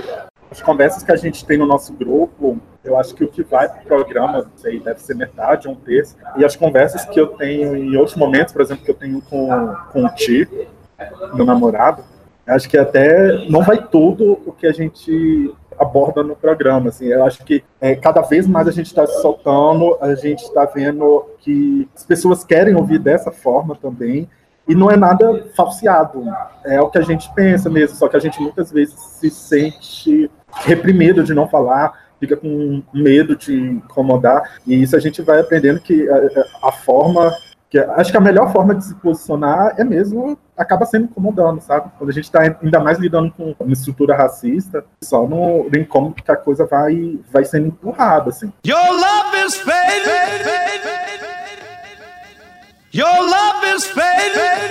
as 0.50 0.62
conversas 0.62 1.02
que 1.04 1.12
a 1.12 1.16
gente 1.16 1.46
tem 1.46 1.58
no 1.58 1.66
nosso 1.66 1.94
grupo, 1.94 2.60
eu 2.84 2.98
acho 2.98 3.16
que 3.16 3.24
o 3.24 3.28
que 3.28 3.44
vai 3.44 3.68
para 3.68 3.82
o 3.82 3.86
programa, 3.86 4.44
não 4.44 4.52
sei, 4.56 4.80
deve 4.80 5.02
ser 5.02 5.16
metade, 5.16 5.68
um 5.68 5.76
terço. 5.76 6.16
E 6.38 6.46
as 6.46 6.56
conversas 6.56 7.06
que 7.06 7.20
eu 7.20 7.28
tenho 7.28 7.76
em 7.76 7.96
outros 7.96 8.16
momentos, 8.16 8.54
por 8.54 8.62
exemplo, 8.62 8.86
que 8.86 8.92
eu 8.92 8.96
tenho 8.96 9.22
com, 9.22 9.76
com 9.92 10.06
o 10.06 10.10
Ti, 10.10 10.48
meu 11.34 11.46
namorado, 11.46 12.04
acho 12.46 12.70
que 12.70 12.78
até 12.78 13.50
não 13.50 13.64
vai 13.64 13.82
tudo 13.88 14.40
o 14.46 14.52
que 14.52 14.68
a 14.68 14.72
gente 14.72 15.54
aborda 15.80 16.24
no 16.24 16.36
programa. 16.36 16.90
Assim, 16.90 17.08
eu 17.08 17.24
acho 17.24 17.44
que 17.44 17.64
é, 17.82 17.96
cada 17.96 18.22
vez 18.22 18.48
mais 18.48 18.68
a 18.68 18.72
gente 18.72 18.88
está 18.88 19.08
se 19.08 19.22
soltando, 19.22 19.98
a 20.02 20.14
gente 20.16 20.44
está 20.44 20.66
vendo 20.66 21.26
que 21.40 21.88
as 21.96 22.06
pessoas 22.06 22.44
querem 22.44 22.76
ouvir 22.76 23.00
dessa 23.00 23.32
forma 23.32 23.76
também. 23.76 24.30
E 24.68 24.74
não 24.74 24.90
é 24.90 24.96
nada 24.96 25.46
falseado, 25.56 26.24
é 26.66 26.82
o 26.82 26.90
que 26.90 26.98
a 26.98 27.02
gente 27.02 27.30
pensa 27.34 27.70
mesmo, 27.70 27.98
só 27.98 28.08
que 28.08 28.16
a 28.16 28.20
gente 28.20 28.42
muitas 28.42 28.72
vezes 28.72 28.96
se 28.98 29.30
sente 29.30 30.32
reprimido 30.62 31.24
de 31.24 31.34
não 31.34 31.50
falar, 31.50 31.94
fica 32.20 32.38
com 32.38 32.82
medo 32.94 33.36
de 33.36 33.54
incomodar, 33.54 34.58
e 34.66 34.82
isso 34.82 34.96
a 34.96 35.00
gente 35.00 35.22
vai 35.22 35.42
aprendendo 35.42 35.82
que 35.82 36.08
a, 36.10 36.70
a 36.70 36.72
forma, 36.72 37.30
acho 37.98 38.12
que 38.12 38.18
a 38.18 38.22
melhor 38.22 38.54
forma 38.54 38.74
de 38.74 38.86
se 38.86 38.96
posicionar 38.96 39.76
é 39.78 39.84
mesmo, 39.84 40.38
acaba 40.56 40.86
sendo 40.86 41.06
incomodando, 41.06 41.60
sabe? 41.60 41.92
Quando 41.98 42.12
a 42.12 42.14
gente 42.14 42.26
está 42.26 42.42
ainda 42.42 42.80
mais 42.80 42.98
lidando 43.00 43.34
com 43.34 43.54
uma 43.60 43.74
estrutura 43.74 44.16
racista, 44.16 44.86
só 45.04 45.28
no, 45.28 45.70
no 45.70 45.78
incômodo 45.78 46.16
que 46.16 46.32
a 46.32 46.38
coisa 46.38 46.66
vai, 46.66 47.20
vai 47.32 47.44
sendo 47.44 47.68
empurrada, 47.68 48.30
assim. 48.30 48.52
Your 48.66 48.78
love 48.78 49.46
is 49.46 49.58
fading. 49.58 51.33
Your 52.94 53.08
love 53.08 53.66
is 53.76 53.88
fading. 53.88 54.70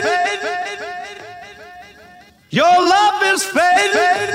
Your 2.53 2.63
love 2.63 3.35
is 3.35 3.43
fading. 3.43 4.31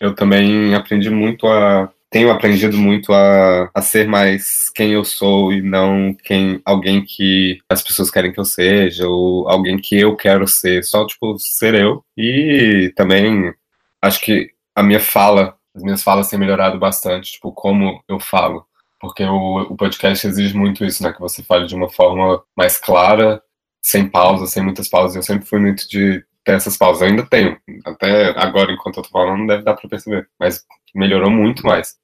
Eu 0.00 0.14
também 0.14 0.74
aprendi 0.74 1.10
muito 1.10 1.46
a 1.46 1.92
tenho 2.08 2.30
aprendido 2.30 2.78
muito 2.78 3.12
a, 3.12 3.70
a 3.74 3.82
ser 3.82 4.08
mais 4.08 4.70
quem 4.70 4.92
eu 4.92 5.04
sou 5.04 5.52
e 5.52 5.60
não 5.60 6.16
quem 6.24 6.62
alguém 6.64 7.04
que 7.04 7.58
as 7.68 7.82
pessoas 7.82 8.10
querem 8.10 8.32
que 8.32 8.40
eu 8.40 8.46
seja 8.46 9.06
ou 9.06 9.46
alguém 9.50 9.76
que 9.76 10.00
eu 10.00 10.16
quero 10.16 10.48
ser, 10.48 10.82
só 10.82 11.06
tipo 11.06 11.36
ser 11.38 11.74
eu. 11.74 12.02
E 12.16 12.90
também 12.96 13.52
acho 14.00 14.18
que 14.22 14.50
a 14.74 14.82
minha 14.82 15.00
fala, 15.00 15.58
as 15.76 15.82
minhas 15.82 16.02
falas 16.02 16.30
têm 16.30 16.38
melhorado 16.38 16.78
bastante, 16.78 17.32
tipo 17.32 17.52
como 17.52 18.02
eu 18.08 18.18
falo 18.18 18.66
porque 19.00 19.22
o, 19.24 19.62
o 19.62 19.76
podcast 19.76 20.26
exige 20.26 20.56
muito 20.56 20.84
isso, 20.84 21.02
né? 21.02 21.12
Que 21.12 21.20
você 21.20 21.42
fale 21.42 21.66
de 21.66 21.74
uma 21.74 21.88
forma 21.88 22.42
mais 22.56 22.76
clara, 22.78 23.42
sem 23.82 24.08
pausas, 24.08 24.50
sem 24.50 24.62
muitas 24.62 24.88
pausas. 24.88 25.16
Eu 25.16 25.22
sempre 25.22 25.46
fui 25.46 25.58
muito 25.60 25.88
de 25.88 26.24
ter 26.44 26.52
essas 26.52 26.76
pausas. 26.76 27.02
Eu 27.02 27.08
ainda 27.08 27.26
tenho. 27.26 27.58
Até 27.84 28.30
agora, 28.38 28.72
enquanto 28.72 28.98
eu 28.98 29.02
tô 29.02 29.10
falando, 29.10 29.38
não 29.38 29.46
deve 29.46 29.62
dar 29.62 29.74
pra 29.74 29.88
perceber. 29.88 30.28
Mas 30.38 30.64
melhorou 30.94 31.30
muito 31.30 31.64
mais. 31.64 31.96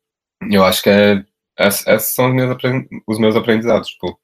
Eu 0.51 0.65
acho 0.65 0.83
que 0.83 0.91
é, 0.91 1.25
esses 1.59 2.15
são 2.15 2.29
os 2.29 2.35
meus, 2.35 2.57
os 3.07 3.19
meus 3.19 3.37
aprendizados. 3.37 3.89
Tipo, 3.89 4.19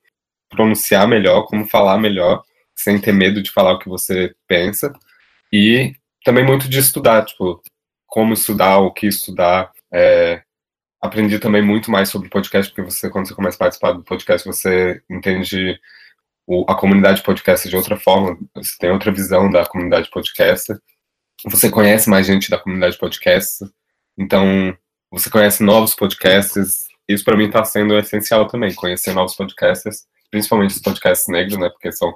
pronunciar 0.48 1.08
melhor, 1.08 1.46
como 1.46 1.66
falar 1.66 1.98
melhor, 1.98 2.42
sem 2.76 3.00
ter 3.00 3.12
medo 3.12 3.42
de 3.42 3.50
falar 3.50 3.72
o 3.72 3.78
que 3.78 3.88
você 3.88 4.34
pensa. 4.46 4.92
E 5.52 5.94
também 6.24 6.44
muito 6.44 6.68
de 6.68 6.78
estudar, 6.78 7.24
tipo, 7.24 7.62
como 8.06 8.34
estudar, 8.34 8.78
o 8.78 8.92
que 8.92 9.06
estudar. 9.06 9.72
É, 9.92 10.42
aprendi 11.00 11.38
também 11.38 11.62
muito 11.62 11.90
mais 11.90 12.08
sobre 12.08 12.28
podcast, 12.28 12.70
porque 12.70 12.90
você, 12.90 13.08
quando 13.08 13.26
você 13.26 13.34
começa 13.34 13.56
a 13.56 13.60
participar 13.60 13.92
do 13.92 14.02
podcast, 14.02 14.46
você 14.46 15.02
entende 15.08 15.78
o, 16.46 16.64
a 16.68 16.74
comunidade 16.74 17.22
podcast 17.22 17.68
de 17.68 17.76
outra 17.76 17.96
forma, 17.96 18.38
você 18.54 18.76
tem 18.78 18.90
outra 18.90 19.10
visão 19.10 19.50
da 19.50 19.64
comunidade 19.64 20.10
podcast, 20.10 20.74
você 21.46 21.70
conhece 21.70 22.10
mais 22.10 22.26
gente 22.26 22.50
da 22.50 22.58
comunidade 22.58 22.98
podcast, 22.98 23.64
então 24.18 24.76
você 25.10 25.30
conhece 25.30 25.62
novos 25.62 25.94
podcasts, 25.94 26.88
isso 27.08 27.24
para 27.24 27.36
mim 27.36 27.46
está 27.46 27.64
sendo 27.64 27.96
essencial 27.96 28.46
também, 28.46 28.74
conhecer 28.74 29.14
novos 29.14 29.34
podcasts, 29.34 30.06
principalmente 30.30 30.72
os 30.72 30.82
podcasts 30.82 31.28
negros, 31.28 31.58
né, 31.58 31.68
porque 31.70 31.90
são 31.92 32.14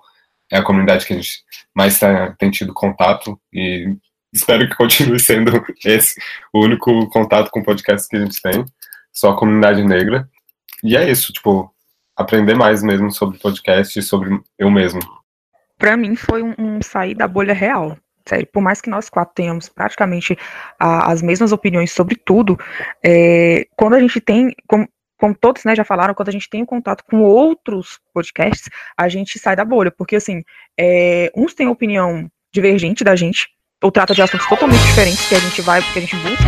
é 0.50 0.58
a 0.58 0.62
comunidade 0.62 1.06
que 1.06 1.12
a 1.12 1.16
gente 1.16 1.42
mais 1.74 1.98
tá, 1.98 2.32
tem 2.38 2.50
tido 2.50 2.74
contato 2.74 3.40
e 3.52 3.96
espero 4.34 4.68
que 4.68 4.74
continue 4.74 5.20
sendo 5.20 5.64
esse 5.84 6.20
o 6.52 6.64
único 6.64 7.08
contato 7.08 7.50
com 7.50 7.62
podcasts 7.62 8.08
que 8.08 8.16
a 8.16 8.20
gente 8.20 8.42
tem, 8.42 8.64
só 9.12 9.30
a 9.30 9.36
comunidade 9.36 9.82
negra. 9.82 10.28
E 10.82 10.96
é 10.96 11.08
isso, 11.08 11.32
tipo, 11.32 11.72
aprender 12.16 12.54
mais 12.54 12.82
mesmo 12.82 13.10
sobre 13.10 13.38
podcast 13.38 13.98
e 13.98 14.02
sobre 14.02 14.38
eu 14.58 14.70
mesmo. 14.70 15.00
Para 15.78 15.96
mim 15.96 16.16
foi 16.16 16.42
um, 16.42 16.54
um, 16.58 16.82
sair 16.82 17.14
da 17.14 17.26
bolha 17.26 17.54
real. 17.54 17.96
Sério, 18.26 18.46
por 18.46 18.62
mais 18.62 18.80
que 18.80 18.88
nós 18.88 19.10
quatro 19.10 19.34
tenhamos 19.34 19.68
praticamente 19.68 20.36
a, 20.78 21.12
as 21.12 21.20
mesmas 21.20 21.52
opiniões 21.52 21.92
sobre 21.92 22.16
tudo, 22.16 22.58
é, 23.04 23.66
quando 23.76 23.94
a 23.94 24.00
gente 24.00 24.18
tem, 24.18 24.54
como, 24.66 24.88
como 25.18 25.34
todos 25.34 25.62
né, 25.64 25.74
já 25.74 25.84
falaram, 25.84 26.14
quando 26.14 26.30
a 26.30 26.32
gente 26.32 26.48
tem 26.48 26.64
contato 26.64 27.04
com 27.04 27.20
outros 27.20 28.00
podcasts, 28.14 28.70
a 28.96 29.08
gente 29.10 29.38
sai 29.38 29.54
da 29.54 29.64
bolha, 29.64 29.90
porque 29.90 30.16
assim, 30.16 30.42
é, 30.78 31.30
uns 31.36 31.52
têm 31.52 31.68
opinião 31.68 32.30
divergente 32.50 33.04
da 33.04 33.14
gente, 33.14 33.48
ou 33.84 33.92
trata 33.92 34.14
de 34.14 34.22
assuntos 34.22 34.46
totalmente 34.46 34.82
diferentes 34.82 35.28
que 35.28 35.34
a 35.34 35.38
gente 35.38 35.60
vai, 35.60 35.82
porque 35.82 35.98
a 35.98 36.02
gente 36.02 36.16
busca 36.16 36.44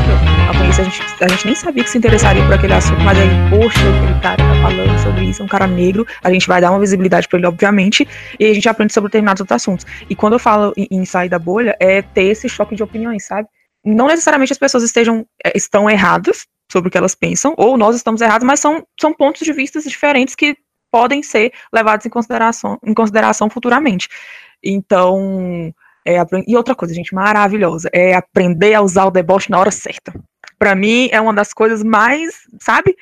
a 0.50 0.56
conhecer, 0.56 0.80
a 0.80 0.84
gente, 0.84 1.02
a 1.20 1.28
gente 1.28 1.44
nem 1.44 1.54
sabia 1.54 1.84
que 1.84 1.90
se 1.90 1.98
interessaria 1.98 2.42
por 2.42 2.54
aquele 2.54 2.72
assunto, 2.72 2.98
mas 3.02 3.18
aí, 3.18 3.28
poxa, 3.50 3.78
aquele 3.78 4.20
cara 4.22 4.36
tá 4.38 4.62
falando 4.62 4.98
sobre 5.02 5.24
isso, 5.24 5.42
é 5.42 5.44
um 5.44 5.48
cara 5.48 5.66
negro, 5.66 6.06
a 6.24 6.32
gente 6.32 6.48
vai 6.48 6.62
dar 6.62 6.70
uma 6.70 6.80
visibilidade 6.80 7.28
para 7.28 7.38
ele, 7.38 7.46
obviamente, 7.46 8.08
e 8.40 8.46
a 8.46 8.54
gente 8.54 8.66
aprende 8.66 8.94
sobre 8.94 9.08
determinados 9.08 9.42
outros 9.42 9.54
assuntos. 9.54 9.84
E 10.08 10.16
quando 10.16 10.32
eu 10.32 10.38
falo 10.38 10.72
em, 10.78 10.88
em 10.90 11.04
sair 11.04 11.28
da 11.28 11.38
bolha, 11.38 11.76
é 11.78 12.00
ter 12.00 12.22
esse 12.22 12.48
choque 12.48 12.74
de 12.74 12.82
opiniões, 12.82 13.26
sabe? 13.26 13.46
Não 13.84 14.06
necessariamente 14.06 14.52
as 14.52 14.58
pessoas 14.58 14.82
estejam, 14.82 15.26
é, 15.44 15.52
estão 15.54 15.90
erradas 15.90 16.46
sobre 16.72 16.88
o 16.88 16.90
que 16.90 16.96
elas 16.96 17.14
pensam, 17.14 17.52
ou 17.58 17.76
nós 17.76 17.94
estamos 17.94 18.22
errados, 18.22 18.46
mas 18.46 18.60
são, 18.60 18.82
são 18.98 19.12
pontos 19.12 19.42
de 19.42 19.52
vista 19.52 19.78
diferentes 19.82 20.34
que 20.34 20.56
podem 20.90 21.22
ser 21.22 21.52
levados 21.70 22.06
em 22.06 22.08
consideração, 22.08 22.78
em 22.82 22.94
consideração 22.94 23.50
futuramente. 23.50 24.08
Então, 24.64 25.70
é, 26.06 26.24
e 26.46 26.56
outra 26.56 26.74
coisa, 26.74 26.94
gente, 26.94 27.14
maravilhosa, 27.14 27.90
é 27.92 28.14
aprender 28.14 28.74
a 28.74 28.80
usar 28.80 29.06
o 29.06 29.10
deboche 29.10 29.50
na 29.50 29.58
hora 29.58 29.72
certa. 29.72 30.14
Para 30.58 30.74
mim, 30.74 31.08
é 31.10 31.20
uma 31.20 31.34
das 31.34 31.52
coisas 31.52 31.82
mais, 31.82 32.46
sabe? 32.60 32.96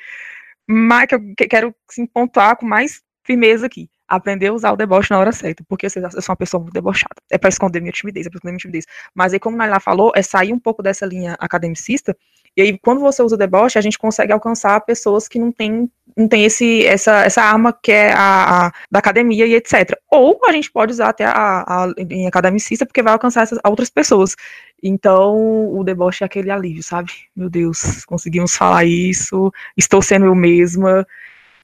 Mais, 0.67 1.07
que 1.07 1.15
eu 1.15 1.21
quero 1.49 1.75
assim, 1.89 2.05
pontuar 2.07 2.57
com 2.57 2.65
mais 2.65 3.01
firmeza 3.23 3.67
aqui. 3.67 3.87
Aprender 4.07 4.47
a 4.47 4.53
usar 4.53 4.71
o 4.71 4.75
deboche 4.75 5.11
na 5.11 5.19
hora 5.19 5.31
certa. 5.31 5.63
Porque 5.67 5.85
eu 5.85 5.89
sou 5.89 6.01
uma 6.29 6.35
pessoa 6.35 6.61
muito 6.61 6.73
debochada. 6.73 7.15
É 7.29 7.37
para 7.37 7.49
esconder 7.49 7.79
minha 7.81 7.91
timidez, 7.91 8.25
é 8.25 8.29
pra 8.29 8.37
esconder 8.37 8.51
minha 8.51 8.59
timidez. 8.59 8.85
Mas 9.13 9.33
aí, 9.33 9.39
como 9.39 9.57
Naila 9.57 9.79
falou, 9.79 10.11
é 10.15 10.21
sair 10.21 10.53
um 10.53 10.59
pouco 10.59 10.83
dessa 10.83 11.05
linha 11.05 11.35
academicista 11.39 12.15
e 12.57 12.61
aí, 12.61 12.79
quando 12.79 13.01
você 13.01 13.21
usa 13.21 13.35
o 13.35 13.37
deboche, 13.37 13.77
a 13.77 13.81
gente 13.81 13.97
consegue 13.97 14.31
alcançar 14.31 14.79
pessoas 14.81 15.27
que 15.27 15.37
não 15.37 15.51
têm 15.51 15.89
não 16.15 16.29
tem 16.29 16.45
esse, 16.45 16.85
essa, 16.85 17.25
essa 17.25 17.41
arma 17.41 17.73
que 17.73 17.91
é 17.91 18.13
a, 18.13 18.67
a, 18.67 18.71
da 18.89 18.99
academia 18.99 19.45
e 19.45 19.53
etc. 19.53 19.99
Ou 20.09 20.39
a 20.45 20.51
gente 20.53 20.71
pode 20.71 20.93
usar 20.93 21.09
até 21.09 21.25
a, 21.25 21.63
a, 21.67 21.93
em 22.09 22.25
academicista, 22.25 22.85
porque 22.85 23.03
vai 23.03 23.11
alcançar 23.11 23.41
essas 23.41 23.59
outras 23.65 23.89
pessoas. 23.89 24.33
Então, 24.81 25.75
o 25.75 25.83
deboche 25.83 26.23
é 26.23 26.25
aquele 26.25 26.49
alívio, 26.49 26.81
sabe? 26.81 27.11
Meu 27.35 27.49
Deus, 27.49 28.05
conseguimos 28.05 28.55
falar 28.55 28.85
isso, 28.85 29.51
estou 29.75 30.01
sendo 30.01 30.25
eu 30.25 30.35
mesma, 30.35 31.05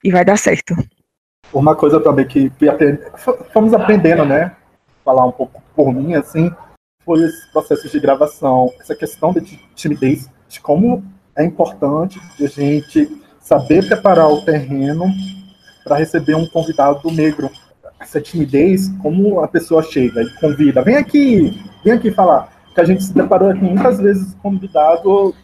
e 0.04 0.10
vai 0.10 0.22
dar 0.22 0.36
certo. 0.36 0.76
Uma 1.52 1.76
coisa 1.76 2.00
também 2.00 2.26
que, 2.26 2.50
fomos 3.52 3.74
aprendendo, 3.74 4.24
né? 4.24 4.56
Falar 5.04 5.26
um 5.26 5.32
pouco 5.32 5.62
por 5.74 5.92
mim, 5.92 6.14
assim, 6.14 6.50
foi 7.04 7.22
esse 7.22 7.52
processo 7.52 7.88
de 7.88 8.00
gravação, 8.00 8.70
essa 8.80 8.94
questão 8.94 9.32
de 9.32 9.58
timidez 9.74 10.30
de 10.48 10.60
como 10.60 11.04
é 11.36 11.44
importante 11.44 12.20
a 12.40 12.46
gente 12.46 13.20
saber 13.40 13.86
preparar 13.86 14.30
o 14.30 14.44
terreno 14.44 15.06
para 15.84 15.96
receber 15.96 16.34
um 16.34 16.46
convidado 16.46 17.10
negro. 17.10 17.50
Essa 18.00 18.20
timidez, 18.20 18.88
como 19.00 19.40
a 19.40 19.48
pessoa 19.48 19.82
chega 19.82 20.22
e 20.22 20.34
convida, 20.40 20.82
vem 20.82 20.96
aqui, 20.96 21.52
vem 21.84 21.92
aqui 21.92 22.10
falar. 22.10 22.50
Que 22.74 22.80
a 22.80 22.84
gente 22.84 23.04
se 23.04 23.12
deparou 23.12 23.50
aqui 23.50 23.62
muitas 23.62 23.98
vezes 23.98 24.32
o 24.32 24.36
convidado 24.36 25.34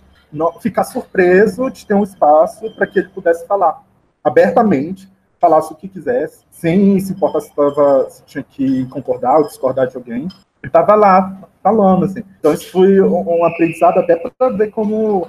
ficar 0.61 0.85
surpreso 0.85 1.71
de 1.71 1.87
ter 1.87 1.95
um 1.95 2.03
espaço 2.03 2.71
para 2.75 2.87
que 2.87 2.99
ele 2.99 3.09
pudesse 3.09 3.47
falar 3.47 3.83
abertamente, 4.23 5.09
falasse 5.41 5.73
o 5.73 5.77
que 5.77 5.89
quisesse, 5.89 6.45
sem 6.51 6.99
se 7.01 7.13
importar 7.13 7.41
se, 7.41 7.55
tava, 7.55 8.09
se 8.11 8.23
tinha 8.25 8.45
que 8.45 8.87
concordar 8.87 9.39
ou 9.39 9.47
discordar 9.47 9.87
de 9.87 9.97
alguém. 9.97 10.23
Ele 10.61 10.69
estava 10.69 10.95
lá, 10.95 11.39
falando, 11.63 12.05
assim. 12.05 12.23
Então 12.39 12.53
isso 12.53 12.71
foi 12.71 13.01
um, 13.01 13.41
um 13.41 13.45
aprendizado 13.45 13.99
até 13.99 14.17
para 14.17 14.51
ver 14.51 14.71
como 14.71 15.27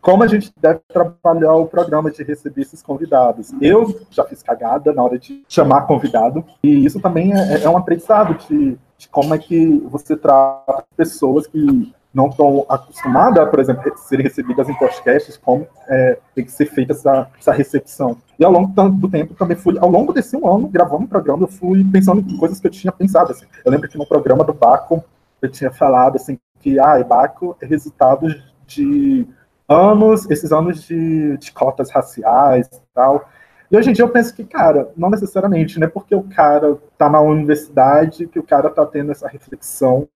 como 0.00 0.22
a 0.22 0.26
gente 0.26 0.50
deve 0.56 0.80
trabalhar 0.88 1.54
o 1.54 1.66
programa 1.66 2.10
de 2.10 2.22
receber 2.22 2.62
esses 2.62 2.82
convidados. 2.82 3.52
Eu 3.60 4.00
já 4.10 4.24
fiz 4.24 4.42
cagada 4.42 4.92
na 4.92 5.02
hora 5.02 5.18
de 5.18 5.44
chamar 5.48 5.82
convidado, 5.82 6.44
e 6.62 6.86
isso 6.86 7.00
também 7.00 7.32
é, 7.34 7.62
é 7.62 7.68
um 7.68 7.76
aprendizado 7.76 8.34
de, 8.46 8.78
de, 8.96 9.08
como 9.10 9.34
é 9.34 9.38
que 9.38 9.78
você 9.90 10.16
trata 10.16 10.84
pessoas 10.96 11.46
que 11.46 11.92
não 12.12 12.28
estão 12.28 12.66
acostumadas, 12.68 13.48
por 13.48 13.60
exemplo, 13.60 13.92
a 13.92 13.96
serem 13.96 14.24
recebidas 14.24 14.68
em 14.68 14.74
podcasts, 14.74 15.36
como 15.36 15.66
é, 15.88 16.18
tem 16.34 16.44
que 16.44 16.50
ser 16.50 16.66
feita 16.66 16.92
essa, 16.92 17.28
essa 17.38 17.52
recepção. 17.52 18.16
E 18.38 18.44
ao 18.44 18.50
longo 18.50 18.72
do 18.90 19.08
tempo 19.08 19.34
também 19.34 19.56
fui, 19.56 19.78
ao 19.78 19.88
longo 19.88 20.12
desse 20.12 20.36
um 20.36 20.46
ano, 20.48 20.68
gravando 20.68 21.04
o 21.04 21.08
programa, 21.08 21.44
eu 21.44 21.48
fui 21.48 21.84
pensando 21.84 22.20
em 22.20 22.36
coisas 22.36 22.58
que 22.58 22.66
eu 22.66 22.70
tinha 22.70 22.92
pensado. 22.92 23.30
Assim. 23.30 23.46
Eu 23.64 23.70
lembro 23.70 23.88
que 23.88 23.96
no 23.96 24.06
programa 24.06 24.42
do 24.44 24.52
Baco, 24.52 25.04
eu 25.40 25.48
tinha 25.48 25.70
falado 25.70 26.16
assim 26.16 26.38
que 26.58 26.78
ah, 26.78 27.02
Baco 27.04 27.56
é 27.60 27.66
resultado 27.66 28.26
de 28.66 29.26
anos, 29.68 30.28
esses 30.28 30.50
anos 30.52 30.82
de, 30.82 31.36
de 31.38 31.52
cotas 31.52 31.90
raciais 31.90 32.66
e 32.66 32.80
tal. 32.92 33.28
E 33.70 33.76
hoje 33.76 33.90
em 33.90 33.92
dia 33.92 34.04
eu 34.04 34.08
penso 34.08 34.34
que, 34.34 34.44
cara, 34.44 34.90
não 34.96 35.10
necessariamente, 35.10 35.78
né? 35.78 35.86
Porque 35.86 36.14
o 36.14 36.24
cara 36.24 36.76
tá 36.98 37.08
na 37.08 37.20
universidade 37.20 38.26
que 38.26 38.38
o 38.38 38.42
cara 38.42 38.68
tá 38.68 38.84
tendo 38.84 39.12
essa 39.12 39.28
reflexão. 39.28 40.08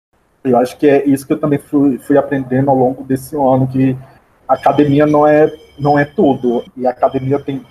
Eu 0.43 0.57
acho 0.57 0.77
que 0.77 0.87
é 0.87 1.05
isso 1.05 1.25
que 1.25 1.33
eu 1.33 1.39
também 1.39 1.59
fui, 1.59 1.97
fui 1.99 2.17
aprendendo 2.17 2.69
ao 2.69 2.77
longo 2.77 3.03
desse 3.03 3.35
ano, 3.35 3.67
que 3.67 3.97
academia 4.47 5.05
não 5.05 5.25
é, 5.25 5.51
não 5.79 5.97
é 5.97 6.05
tudo. 6.05 6.63
E 6.75 6.85
a 6.85 6.89
academia 6.89 7.39
tem 7.39 7.65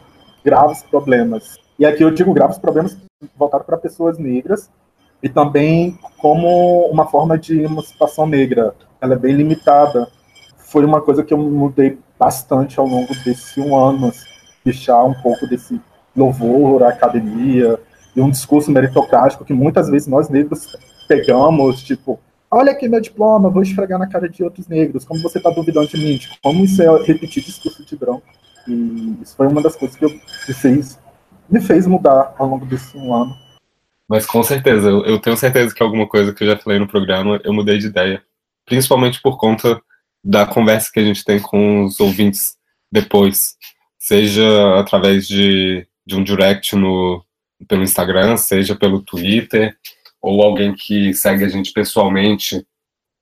graves 0.44 0.82
problemas. 0.82 1.58
E 1.78 1.84
aqui 1.84 2.02
eu 2.02 2.10
digo 2.10 2.32
graves 2.32 2.58
problemas 2.58 2.96
voltados 3.36 3.66
para 3.66 3.76
pessoas 3.76 4.18
negras, 4.18 4.70
e 5.22 5.28
também 5.28 5.98
como 6.18 6.86
uma 6.86 7.06
forma 7.06 7.38
de 7.38 7.62
emancipação 7.62 8.26
negra. 8.26 8.74
Ela 9.00 9.14
é 9.14 9.18
bem 9.18 9.34
limitada. 9.34 10.08
Foi 10.56 10.84
uma 10.84 11.00
coisa 11.00 11.22
que 11.22 11.32
eu 11.32 11.38
mudei 11.38 11.98
bastante 12.18 12.78
ao 12.78 12.86
longo 12.86 13.14
desse 13.24 13.60
um 13.60 13.76
ano, 13.76 14.08
assim, 14.08 14.26
deixar 14.64 15.02
um 15.04 15.14
pouco 15.14 15.46
desse 15.46 15.80
louvor 16.16 16.82
à 16.82 16.88
academia 16.88 17.78
e 18.14 18.20
um 18.20 18.30
discurso 18.30 18.70
meritocrático 18.70 19.44
que 19.44 19.52
muitas 19.52 19.88
vezes 19.88 20.06
nós 20.06 20.28
negros 20.28 20.76
pegamos, 21.08 21.82
tipo, 21.82 22.18
olha 22.52 22.72
aqui 22.72 22.86
meu 22.86 23.00
diploma, 23.00 23.50
vou 23.50 23.62
esfregar 23.62 23.98
na 23.98 24.06
cara 24.06 24.28
de 24.28 24.44
outros 24.44 24.68
negros, 24.68 25.04
como 25.04 25.20
você 25.22 25.38
está 25.38 25.50
duvidando 25.50 25.88
de 25.88 25.96
mim, 25.96 26.18
tipo, 26.18 26.36
como 26.42 26.64
isso 26.64 26.82
é 26.82 27.02
repetir 27.02 27.42
discurso 27.42 27.84
de 27.84 27.96
branco. 27.96 28.22
E 28.68 29.16
isso 29.22 29.34
foi 29.34 29.48
uma 29.48 29.62
das 29.62 29.74
coisas 29.74 29.96
que 29.96 30.04
eu, 30.04 30.10
me 30.10 30.54
fez, 30.54 31.00
me 31.48 31.60
fez 31.60 31.86
mudar 31.86 32.34
ao 32.38 32.46
longo 32.46 32.66
desse 32.66 32.96
um 32.96 33.14
ano. 33.14 33.34
Mas 34.08 34.26
com 34.26 34.42
certeza, 34.42 34.90
eu, 34.90 35.04
eu, 35.04 35.18
tenho 35.18 35.36
certeza 35.36 35.74
que 35.74 35.82
alguma 35.82 36.06
coisa 36.06 36.34
que 36.34 36.44
eu 36.44 36.48
já 36.48 36.56
falei 36.58 36.78
no 36.78 36.86
programa 36.86 37.40
eu 37.42 37.52
mudei 37.52 37.78
de 37.78 37.86
ideia. 37.86 38.22
Principalmente 38.66 39.20
por 39.22 39.38
conta 39.38 39.80
da 40.22 40.46
conversa 40.46 40.90
que 40.92 41.00
a 41.00 41.04
gente 41.04 41.24
tem 41.24 41.40
com 41.40 41.84
os 41.84 41.98
ouvintes 41.98 42.56
depois. 42.90 43.56
Seja 43.98 44.78
através 44.78 45.26
de, 45.26 45.86
de 46.06 46.14
um 46.14 46.22
direct 46.22 46.76
no, 46.76 47.24
pelo 47.66 47.82
Instagram, 47.82 48.36
seja 48.36 48.76
pelo 48.76 49.00
Twitter, 49.00 49.74
ou 50.22 50.42
alguém 50.42 50.74
que 50.74 51.12
segue 51.12 51.44
a 51.44 51.48
gente 51.48 51.72
pessoalmente 51.72 52.64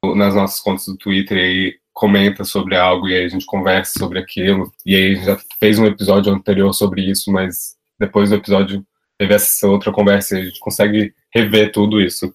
nas 0.05 0.35
nossas 0.35 0.61
contas 0.61 0.87
do 0.87 0.97
Twitter 0.97 1.39
e 1.39 1.81
comenta 1.93 2.45
sobre 2.45 2.77
algo 2.77 3.09
e 3.09 3.15
aí 3.17 3.25
a 3.25 3.29
gente 3.29 3.47
conversa 3.47 3.99
sobre 3.99 4.19
aquilo. 4.19 4.73
E 4.85 4.95
aí 4.95 5.17
já 5.17 5.39
fez 5.59 5.79
um 5.79 5.87
episódio 5.87 6.33
anterior 6.33 6.73
sobre 6.73 7.03
isso, 7.11 7.33
mas 7.33 7.77
depois 7.99 8.31
do 8.31 8.37
episódio 8.37 8.85
teve 9.19 9.35
essa 9.35 9.67
outra 9.69 9.93
conversa 9.93 10.37
e 10.37 10.41
a 10.41 10.45
gente 10.45 10.61
consegue 10.61 11.15
rever 11.35 11.73
tudo 11.73 12.01
isso. 12.01 12.33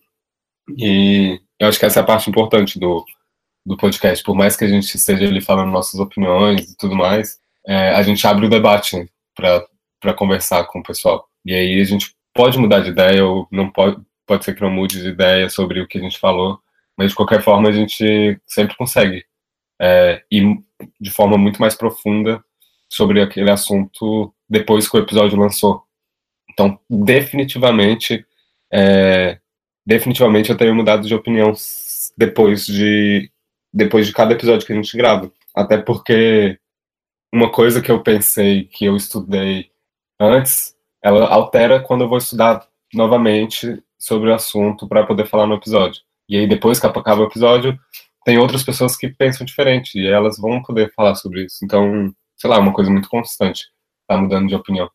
E 0.78 1.40
eu 1.60 1.68
acho 1.68 1.80
que 1.80 1.86
essa 1.86 2.00
é 2.00 2.04
a 2.04 2.06
parte 2.06 2.30
importante 2.30 2.80
do, 2.80 3.04
do 3.66 3.78
podcast. 3.78 4.24
Por 4.24 4.36
mais 4.36 4.56
que 4.56 4.66
a 4.66 4.68
gente 4.68 4.96
esteja 4.96 5.26
ali 5.26 5.42
falando 5.42 5.72
nossas 5.72 6.00
opiniões 6.00 6.72
e 6.72 6.78
tudo 6.78 6.96
mais, 6.96 7.40
é, 7.68 7.90
a 7.90 8.04
gente 8.04 8.26
abre 8.28 8.46
o 8.46 8.50
debate 8.50 9.10
para 9.36 10.14
conversar 10.14 10.66
com 10.66 10.80
o 10.80 10.84
pessoal. 10.84 11.28
E 11.44 11.54
aí 11.54 11.82
a 11.82 11.84
gente 11.84 12.16
pode 12.34 12.58
mudar 12.60 12.82
de 12.82 12.90
ideia 12.90 13.26
ou 13.26 13.48
não 13.52 13.72
pode, 13.72 13.98
pode 14.26 14.46
ser 14.46 14.56
que 14.56 14.62
não 14.62 14.70
mude 14.70 15.02
de 15.02 15.10
ideia 15.10 15.50
sobre 15.50 15.82
o 15.82 15.88
que 15.88 15.98
a 15.98 16.02
gente 16.02 16.20
falou, 16.20 16.60
Mas 16.98 17.10
de 17.10 17.16
qualquer 17.16 17.42
forma 17.42 17.70
a 17.70 17.72
gente 17.72 18.40
sempre 18.46 18.76
consegue 18.78 19.26
é, 19.82 20.24
ir 20.32 20.60
de 21.00 21.12
forma 21.12 21.38
muito 21.38 21.60
mais 21.60 21.76
profunda 21.76 22.44
sobre 22.90 23.22
aquele 23.22 23.52
assunto 23.52 24.34
depois 24.50 24.88
que 24.88 24.98
o 24.98 25.00
episódio 25.00 25.38
lançou. 25.38 25.84
Então, 26.52 26.80
definitivamente, 26.90 28.26
é, 28.72 29.40
definitivamente 29.86 30.50
eu 30.50 30.58
tenho 30.58 30.76
mudado 30.76 31.08
de 31.08 31.14
opinião 31.14 31.54
depois 32.18 32.66
de 32.66 33.30
depois 33.74 34.08
de 34.08 34.14
cada 34.14 34.34
episódio 34.34 34.66
que 34.66 34.72
a 34.72 34.76
gente 34.76 34.96
grava. 34.96 35.30
Até 35.54 35.78
porque 35.78 36.58
uma 37.34 37.52
coisa 37.52 37.82
que 37.82 37.92
eu 37.92 38.02
pensei 38.02 38.64
que 38.66 38.86
eu 38.86 38.96
estudei 38.96 39.70
antes, 40.20 40.74
ela 41.04 41.28
altera 41.28 41.82
quando 41.82 42.02
eu 42.06 42.10
vou 42.10 42.18
estudar 42.18 42.66
novamente 42.94 43.84
sobre 44.06 44.30
o 44.30 44.34
assunto 44.36 44.88
para 44.88 45.06
poder 45.06 45.26
falar 45.26 45.48
no 45.48 45.56
episódio. 45.56 46.02
E 46.30 46.38
aí 46.38 46.48
depois 46.48 46.80
que 46.80 46.86
acaba 46.86 47.22
o 47.22 47.26
episódio, 47.26 47.78
tem 48.24 48.38
outras 48.38 48.64
pessoas 48.64 48.96
que 48.96 49.10
pensam 49.10 49.46
diferente 49.46 50.00
e 50.00 50.06
elas 50.06 50.38
vão 50.38 50.62
poder 50.62 50.94
falar 50.94 51.16
sobre 51.16 51.46
isso. 51.46 51.64
Então, 51.64 52.14
sei 52.38 52.50
lá, 52.50 52.58
é 52.58 52.60
uma 52.60 52.74
coisa 52.74 52.92
muito 52.92 53.10
constante, 53.10 53.66
tá 54.08 54.16
mudando 54.16 54.48
de 54.48 54.56
opinião. 54.56 54.90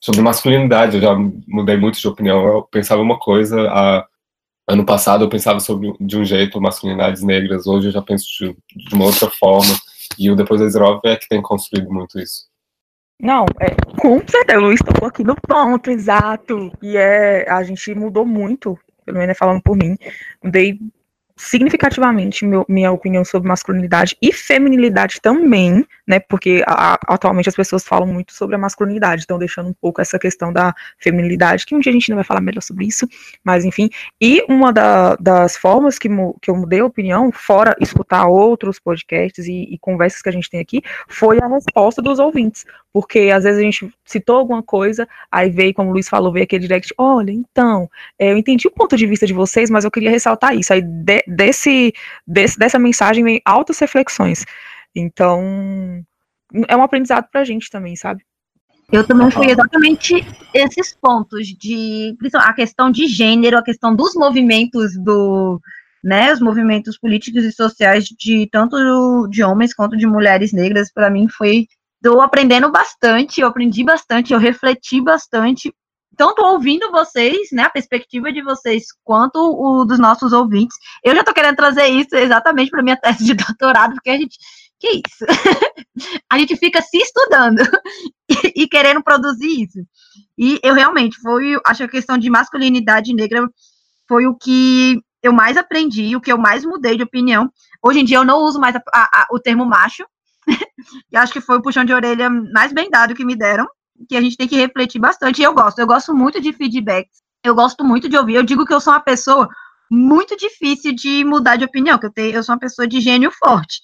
Sobre 0.00 0.20
masculinidade, 0.20 0.96
eu 0.96 1.02
já 1.02 1.14
mudei 1.46 1.76
muito 1.76 1.98
de 1.98 2.06
opinião. 2.06 2.46
Eu 2.46 2.62
pensava 2.64 3.00
uma 3.00 3.18
coisa, 3.18 3.68
a, 3.70 4.06
ano 4.68 4.84
passado 4.84 5.24
eu 5.24 5.28
pensava 5.28 5.58
sobre 5.58 5.92
de 5.98 6.18
um 6.18 6.24
jeito 6.24 6.60
masculinidades 6.60 7.22
negras, 7.22 7.66
hoje 7.66 7.88
eu 7.88 7.92
já 7.92 8.02
penso 8.02 8.26
de, 8.38 8.56
de 8.88 8.94
uma 8.94 9.06
outra 9.06 9.30
forma. 9.30 9.74
E 10.18 10.30
o 10.30 10.36
Depois 10.36 10.60
da 10.60 10.68
Zrov 10.68 11.00
é 11.04 11.16
que 11.16 11.28
tem 11.28 11.40
construído 11.40 11.90
muito 11.90 12.18
isso. 12.18 12.47
Não, 13.20 13.46
é, 13.60 13.74
com 14.00 14.20
certeza, 14.28 14.58
o 14.60 14.62
Luiz 14.62 14.80
tocou 14.80 15.08
aqui 15.08 15.24
no 15.24 15.34
ponto, 15.34 15.90
exato. 15.90 16.72
E 16.80 16.96
é, 16.96 17.50
a 17.50 17.62
gente 17.64 17.92
mudou 17.94 18.24
muito, 18.24 18.78
pelo 19.04 19.18
menos 19.18 19.36
falando 19.36 19.60
por 19.60 19.76
mim, 19.76 19.96
mudei 20.42 20.78
significativamente 21.38 22.44
meu, 22.44 22.66
minha 22.68 22.90
opinião 22.90 23.24
sobre 23.24 23.48
masculinidade 23.48 24.16
e 24.20 24.32
feminilidade 24.32 25.20
também, 25.20 25.86
né? 26.06 26.18
Porque 26.18 26.62
a, 26.66 26.98
atualmente 27.06 27.48
as 27.48 27.54
pessoas 27.54 27.84
falam 27.84 28.06
muito 28.06 28.32
sobre 28.32 28.56
a 28.56 28.58
masculinidade, 28.58 29.22
estão 29.22 29.38
deixando 29.38 29.68
um 29.68 29.74
pouco 29.74 30.00
essa 30.00 30.18
questão 30.18 30.52
da 30.52 30.74
feminilidade, 30.98 31.64
que 31.64 31.74
um 31.74 31.78
dia 31.78 31.90
a 31.90 31.92
gente 31.92 32.08
não 32.10 32.16
vai 32.16 32.24
falar 32.24 32.40
melhor 32.40 32.60
sobre 32.60 32.86
isso, 32.86 33.08
mas 33.44 33.64
enfim. 33.64 33.88
E 34.20 34.44
uma 34.48 34.72
da, 34.72 35.14
das 35.16 35.56
formas 35.56 35.98
que, 35.98 36.08
que 36.42 36.50
eu 36.50 36.56
mudei 36.56 36.80
a 36.80 36.84
opinião, 36.84 37.30
fora 37.32 37.76
escutar 37.80 38.26
outros 38.26 38.80
podcasts 38.80 39.46
e, 39.46 39.68
e 39.70 39.78
conversas 39.78 40.20
que 40.20 40.28
a 40.28 40.32
gente 40.32 40.50
tem 40.50 40.60
aqui, 40.60 40.82
foi 41.06 41.38
a 41.40 41.46
resposta 41.46 42.02
dos 42.02 42.18
ouvintes. 42.18 42.64
Porque 42.92 43.30
às 43.32 43.44
vezes 43.44 43.60
a 43.60 43.62
gente 43.62 43.92
citou 44.04 44.36
alguma 44.36 44.62
coisa, 44.62 45.06
aí 45.30 45.50
veio, 45.50 45.74
como 45.74 45.90
o 45.90 45.92
Luiz 45.92 46.08
falou, 46.08 46.32
veio 46.32 46.44
aquele 46.44 46.66
direct, 46.66 46.92
olha, 46.98 47.30
então, 47.30 47.88
é, 48.18 48.32
eu 48.32 48.36
entendi 48.36 48.66
o 48.66 48.70
ponto 48.70 48.96
de 48.96 49.06
vista 49.06 49.26
de 49.26 49.32
vocês, 49.32 49.70
mas 49.70 49.84
eu 49.84 49.90
queria 49.90 50.10
ressaltar 50.10 50.56
isso. 50.56 50.72
Aí 50.72 50.80
de, 50.80 51.22
desse, 51.28 51.92
desse, 52.26 52.58
dessa 52.58 52.78
mensagem 52.78 53.22
vem 53.22 53.40
altas 53.44 53.78
reflexões. 53.78 54.44
Então, 54.94 56.04
é 56.66 56.76
um 56.76 56.82
aprendizado 56.82 57.28
pra 57.30 57.44
gente 57.44 57.70
também, 57.70 57.94
sabe? 57.94 58.24
Eu 58.90 59.06
também 59.06 59.30
fui 59.30 59.50
exatamente 59.50 60.14
esses 60.54 60.96
pontos 60.96 61.46
de 61.46 62.16
a 62.36 62.52
questão 62.54 62.90
de 62.90 63.06
gênero, 63.06 63.58
a 63.58 63.62
questão 63.62 63.94
dos 63.94 64.14
movimentos 64.14 64.96
do, 64.98 65.60
né, 66.02 66.32
os 66.32 66.40
movimentos 66.40 66.98
políticos 66.98 67.44
e 67.44 67.52
sociais 67.52 68.04
de 68.04 68.48
tanto 68.50 69.28
de 69.28 69.42
homens 69.42 69.74
quanto 69.74 69.94
de 69.94 70.06
mulheres 70.06 70.52
negras, 70.54 70.90
para 70.90 71.10
mim 71.10 71.28
foi 71.28 71.66
estou 72.02 72.20
aprendendo 72.22 72.70
bastante, 72.70 73.40
eu 73.40 73.48
aprendi 73.48 73.84
bastante, 73.84 74.32
eu 74.32 74.38
refleti 74.38 75.02
bastante, 75.02 75.72
tanto 76.18 76.42
ouvindo 76.42 76.90
vocês, 76.90 77.48
né, 77.52 77.62
a 77.62 77.70
perspectiva 77.70 78.32
de 78.32 78.42
vocês, 78.42 78.86
quanto 79.04 79.38
o 79.38 79.84
dos 79.84 80.00
nossos 80.00 80.32
ouvintes. 80.32 80.76
Eu 81.04 81.14
já 81.14 81.20
estou 81.20 81.32
querendo 81.32 81.54
trazer 81.54 81.86
isso 81.86 82.14
exatamente 82.16 82.70
para 82.70 82.82
minha 82.82 82.96
tese 82.96 83.24
de 83.24 83.34
doutorado, 83.46 83.94
porque 83.94 84.10
a 84.10 84.16
gente, 84.18 84.36
que 84.80 84.88
isso? 84.88 85.24
a 86.28 86.36
gente 86.36 86.56
fica 86.56 86.82
se 86.82 86.98
estudando 86.98 87.62
e, 88.28 88.64
e 88.64 88.68
querendo 88.68 89.02
produzir 89.02 89.62
isso. 89.62 89.78
E 90.36 90.58
eu 90.64 90.74
realmente, 90.74 91.16
foi, 91.20 91.56
acho 91.64 91.78
que 91.78 91.84
a 91.84 91.88
questão 91.88 92.18
de 92.18 92.28
masculinidade 92.28 93.14
negra 93.14 93.48
foi 94.08 94.26
o 94.26 94.34
que 94.34 95.00
eu 95.22 95.32
mais 95.32 95.56
aprendi, 95.56 96.16
o 96.16 96.20
que 96.20 96.32
eu 96.32 96.38
mais 96.38 96.64
mudei 96.64 96.96
de 96.96 97.04
opinião. 97.04 97.48
Hoje 97.80 98.00
em 98.00 98.04
dia 98.04 98.16
eu 98.16 98.24
não 98.24 98.40
uso 98.40 98.58
mais 98.58 98.74
a, 98.74 98.82
a, 98.92 99.26
o 99.30 99.38
termo 99.38 99.64
macho, 99.64 100.04
e 101.12 101.16
acho 101.16 101.32
que 101.32 101.40
foi 101.40 101.58
o 101.58 101.62
puxão 101.62 101.84
de 101.84 101.92
orelha 101.92 102.28
mais 102.28 102.72
bem 102.72 102.90
dado 102.90 103.14
que 103.14 103.24
me 103.24 103.36
deram, 103.36 103.68
que 104.08 104.16
a 104.16 104.20
gente 104.20 104.36
tem 104.36 104.48
que 104.48 104.56
refletir 104.56 104.98
bastante. 104.98 105.40
E 105.40 105.44
eu 105.44 105.54
gosto, 105.54 105.78
eu 105.78 105.86
gosto 105.86 106.14
muito 106.14 106.40
de 106.40 106.52
feedbacks, 106.52 107.22
eu 107.44 107.54
gosto 107.54 107.84
muito 107.84 108.08
de 108.08 108.16
ouvir. 108.16 108.34
Eu 108.34 108.42
digo 108.42 108.66
que 108.66 108.74
eu 108.74 108.80
sou 108.80 108.92
uma 108.92 109.00
pessoa 109.00 109.48
muito 109.90 110.36
difícil 110.36 110.94
de 110.94 111.24
mudar 111.24 111.56
de 111.56 111.64
opinião, 111.64 111.98
que 111.98 112.06
eu, 112.06 112.12
tenho, 112.12 112.34
eu 112.34 112.42
sou 112.42 112.54
uma 112.54 112.60
pessoa 112.60 112.86
de 112.86 113.00
gênio 113.00 113.30
forte. 113.32 113.80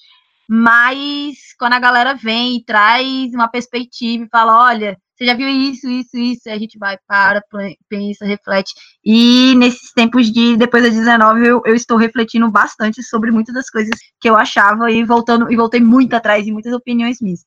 Mas 0.49 1.37
quando 1.59 1.73
a 1.73 1.79
galera 1.79 2.15
vem 2.15 2.57
e 2.57 2.65
traz 2.65 3.33
uma 3.33 3.49
perspectiva 3.49 4.25
e 4.25 4.29
fala, 4.29 4.67
olha, 4.67 4.99
você 5.17 5.27
já 5.27 5.35
viu 5.35 5.49
isso, 5.49 5.89
isso, 5.89 6.17
isso, 6.17 6.51
a 6.51 6.59
gente 6.59 6.77
vai, 6.77 6.99
para, 7.07 7.41
pensa, 7.89 8.25
reflete. 8.25 8.73
E 9.05 9.55
nesses 9.55 9.93
tempos 9.93 10.31
de 10.31 10.57
depois 10.57 10.83
das 10.83 10.93
19, 10.93 11.47
eu, 11.47 11.63
eu 11.65 11.75
estou 11.75 11.97
refletindo 11.97 12.51
bastante 12.51 13.03
sobre 13.03 13.31
muitas 13.31 13.55
das 13.55 13.71
coisas 13.71 13.97
que 14.21 14.29
eu 14.29 14.37
achava 14.37 14.91
e 14.91 15.05
voltando 15.05 15.51
e 15.51 15.57
voltei 15.57 15.81
muito 15.81 16.15
atrás 16.15 16.47
em 16.47 16.53
muitas 16.53 16.73
opiniões 16.73 17.19
minhas. 17.21 17.45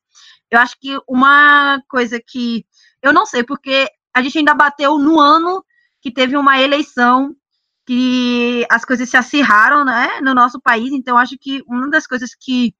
Eu 0.50 0.58
acho 0.58 0.76
que 0.80 0.98
uma 1.08 1.80
coisa 1.88 2.20
que 2.24 2.64
eu 3.02 3.12
não 3.12 3.26
sei, 3.26 3.44
porque 3.44 3.86
a 4.14 4.22
gente 4.22 4.38
ainda 4.38 4.54
bateu 4.54 4.98
no 4.98 5.20
ano 5.20 5.64
que 6.00 6.10
teve 6.10 6.36
uma 6.36 6.60
eleição 6.60 7.34
que 7.86 8.66
as 8.70 8.84
coisas 8.84 9.08
se 9.08 9.16
acirraram, 9.16 9.84
né, 9.84 10.20
no 10.20 10.34
nosso 10.34 10.60
país. 10.60 10.92
Então 10.92 11.16
acho 11.16 11.36
que 11.40 11.62
uma 11.66 11.88
das 11.88 12.06
coisas 12.06 12.30
que 12.38 12.74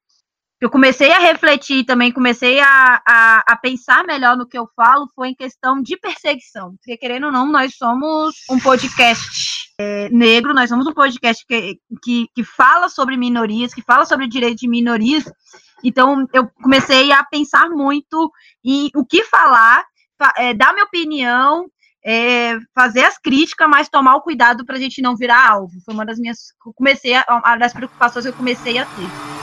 eu 0.60 0.68
comecei 0.68 1.12
a 1.12 1.20
refletir 1.20 1.84
também, 1.84 2.10
comecei 2.10 2.58
a, 2.58 3.00
a, 3.06 3.44
a, 3.46 3.56
pensar 3.56 4.04
melhor 4.04 4.36
no 4.36 4.46
que 4.46 4.58
eu 4.58 4.68
falo, 4.74 5.08
foi 5.14 5.28
em 5.28 5.34
questão 5.34 5.80
de 5.80 5.96
perseguição. 5.96 6.74
Porque, 6.76 6.96
querendo 6.96 7.26
ou 7.26 7.32
não, 7.32 7.46
nós 7.46 7.76
somos 7.76 8.34
um 8.50 8.58
podcast 8.58 9.70
é, 9.80 10.08
negro, 10.10 10.52
nós 10.52 10.68
somos 10.68 10.86
um 10.86 10.92
podcast 10.92 11.46
que, 11.46 11.78
que, 12.02 12.26
que 12.34 12.42
fala 12.42 12.88
sobre 12.88 13.16
minorias, 13.16 13.72
que 13.72 13.82
fala 13.82 14.04
sobre 14.04 14.26
direitos 14.26 14.60
de 14.60 14.68
minorias. 14.68 15.24
Então, 15.82 16.26
eu 16.32 16.48
comecei 16.62 17.12
a 17.12 17.24
pensar 17.24 17.68
muito 17.70 18.30
em 18.64 18.90
o 18.94 19.04
que 19.04 19.24
falar, 19.24 19.84
é, 20.36 20.52
dar 20.54 20.72
minha 20.72 20.84
opinião, 20.84 21.66
é, 22.04 22.58
fazer 22.74 23.04
as 23.04 23.18
críticas, 23.18 23.68
mas 23.68 23.88
tomar 23.88 24.16
o 24.16 24.22
cuidado 24.22 24.64
para 24.64 24.76
a 24.76 24.78
gente 24.78 25.02
não 25.02 25.16
virar 25.16 25.50
alvo. 25.50 25.72
Foi 25.84 25.94
uma 25.94 26.06
das 26.06 26.18
minhas. 26.18 26.38
Comecei 26.74 27.14
a, 27.14 27.56
das 27.56 27.72
preocupações 27.72 28.24
que 28.24 28.30
eu 28.30 28.36
comecei 28.36 28.78
a 28.78 28.84
ter. 28.84 29.37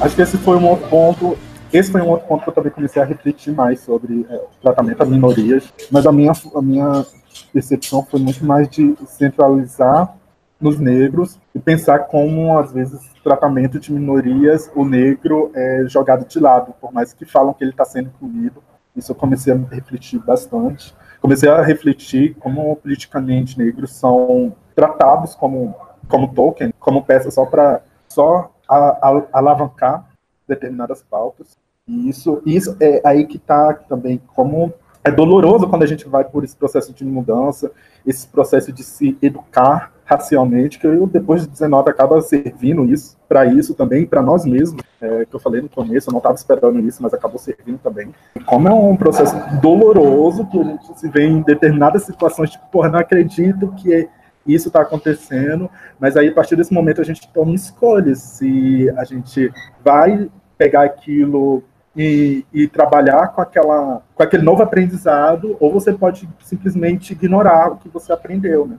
Acho 0.00 0.14
que 0.14 0.22
esse 0.22 0.36
foi 0.36 0.56
um 0.56 0.68
outro 0.68 0.88
ponto. 0.88 1.38
Esse 1.72 1.90
foi 1.90 2.02
um 2.02 2.08
outro 2.08 2.26
ponto 2.26 2.42
que 2.44 2.50
eu 2.50 2.54
também 2.54 2.70
comecei 2.70 3.00
a 3.00 3.04
refletir 3.04 3.52
mais 3.52 3.80
sobre 3.80 4.26
é, 4.28 4.36
o 4.36 4.48
tratamento 4.62 5.02
às 5.02 5.08
minorias, 5.08 5.72
mas 5.90 6.06
a 6.06 6.12
minha, 6.12 6.32
a 6.54 6.62
minha 6.62 7.04
percepção 7.52 8.04
foi 8.04 8.20
muito 8.20 8.44
mais 8.44 8.68
de 8.68 8.94
centralizar 9.06 10.14
nos 10.60 10.78
negros 10.78 11.38
e 11.54 11.58
pensar 11.58 12.00
como, 12.06 12.58
às 12.58 12.72
vezes, 12.72 13.00
tratamento 13.22 13.80
de 13.80 13.92
minorias, 13.92 14.70
o 14.74 14.84
negro 14.84 15.50
é 15.54 15.84
jogado 15.88 16.26
de 16.26 16.38
lado, 16.38 16.72
por 16.80 16.92
mais 16.92 17.12
que 17.12 17.24
falam 17.24 17.52
que 17.52 17.64
ele 17.64 17.72
está 17.72 17.84
sendo 17.84 18.10
incluído. 18.14 18.62
Isso 18.94 19.12
eu 19.12 19.16
comecei 19.16 19.52
a 19.52 19.56
refletir 19.56 20.18
bastante. 20.20 20.94
Comecei 21.20 21.48
a 21.48 21.60
refletir 21.62 22.34
como 22.36 22.76
politicamente 22.76 23.58
negros 23.58 23.92
são 23.92 24.54
tratados 24.74 25.34
como, 25.34 25.74
como 26.08 26.32
token, 26.32 26.72
como 26.78 27.02
peça 27.02 27.30
só 27.30 27.44
para 27.44 27.82
só 28.08 28.50
a, 28.68 28.76
a, 28.76 29.22
alavancar 29.32 30.06
determinadas 30.46 31.02
pautas. 31.02 31.56
E 31.86 32.08
isso, 32.08 32.42
isso 32.44 32.76
é 32.80 33.00
aí 33.04 33.26
que 33.26 33.36
está 33.36 33.74
também 33.74 34.20
como 34.34 34.72
é 35.04 35.10
doloroso 35.10 35.68
quando 35.68 35.84
a 35.84 35.86
gente 35.86 36.08
vai 36.08 36.24
por 36.24 36.42
esse 36.42 36.56
processo 36.56 36.92
de 36.92 37.04
mudança, 37.04 37.70
esse 38.04 38.26
processo 38.26 38.72
de 38.72 38.82
se 38.82 39.16
educar 39.22 39.92
racialmente, 40.04 40.78
que 40.78 40.86
eu, 40.86 41.06
depois 41.06 41.42
de 41.42 41.48
19 41.48 41.90
acaba 41.90 42.20
servindo 42.20 42.84
isso 42.84 43.16
para 43.28 43.44
isso 43.44 43.74
também, 43.74 44.06
para 44.06 44.22
nós 44.22 44.44
mesmos, 44.44 44.82
é, 45.00 45.24
que 45.24 45.34
eu 45.34 45.40
falei 45.40 45.60
no 45.60 45.68
começo, 45.68 46.08
eu 46.08 46.12
não 46.12 46.18
estava 46.18 46.34
esperando 46.34 46.80
isso, 46.80 47.02
mas 47.02 47.12
acabou 47.12 47.38
servindo 47.38 47.78
também. 47.78 48.12
Como 48.46 48.68
é 48.68 48.72
um 48.72 48.96
processo 48.96 49.36
doloroso, 49.60 50.46
que 50.46 50.58
a 50.58 50.64
gente 50.64 51.00
se 51.00 51.08
vê 51.08 51.26
em 51.26 51.42
determinadas 51.42 52.04
situações, 52.04 52.50
tipo, 52.50 52.64
porra, 52.70 52.88
não 52.88 52.98
acredito 52.98 53.72
que 53.76 54.08
isso 54.46 54.68
está 54.68 54.82
acontecendo, 54.82 55.70
mas 55.98 56.16
aí 56.16 56.28
a 56.28 56.32
partir 56.32 56.56
desse 56.56 56.72
momento 56.72 57.00
a 57.00 57.04
gente 57.04 57.28
toma 57.32 57.54
escolhas 57.54 58.18
se 58.18 58.90
a 58.96 59.04
gente 59.04 59.52
vai 59.84 60.28
pegar 60.56 60.84
aquilo 60.84 61.62
e, 61.96 62.44
e, 62.52 62.68
trabalhar 62.68 63.28
com 63.28 63.40
aquela 63.40 64.02
com 64.14 64.22
aquele 64.22 64.42
novo 64.42 64.62
aprendizado 64.62 65.56
ou 65.58 65.72
você 65.72 65.92
pode 65.94 66.28
simplesmente 66.42 67.12
ignorar 67.12 67.72
o 67.72 67.76
que 67.76 67.88
você 67.88 68.12
aprendeu, 68.12 68.66
né? 68.66 68.76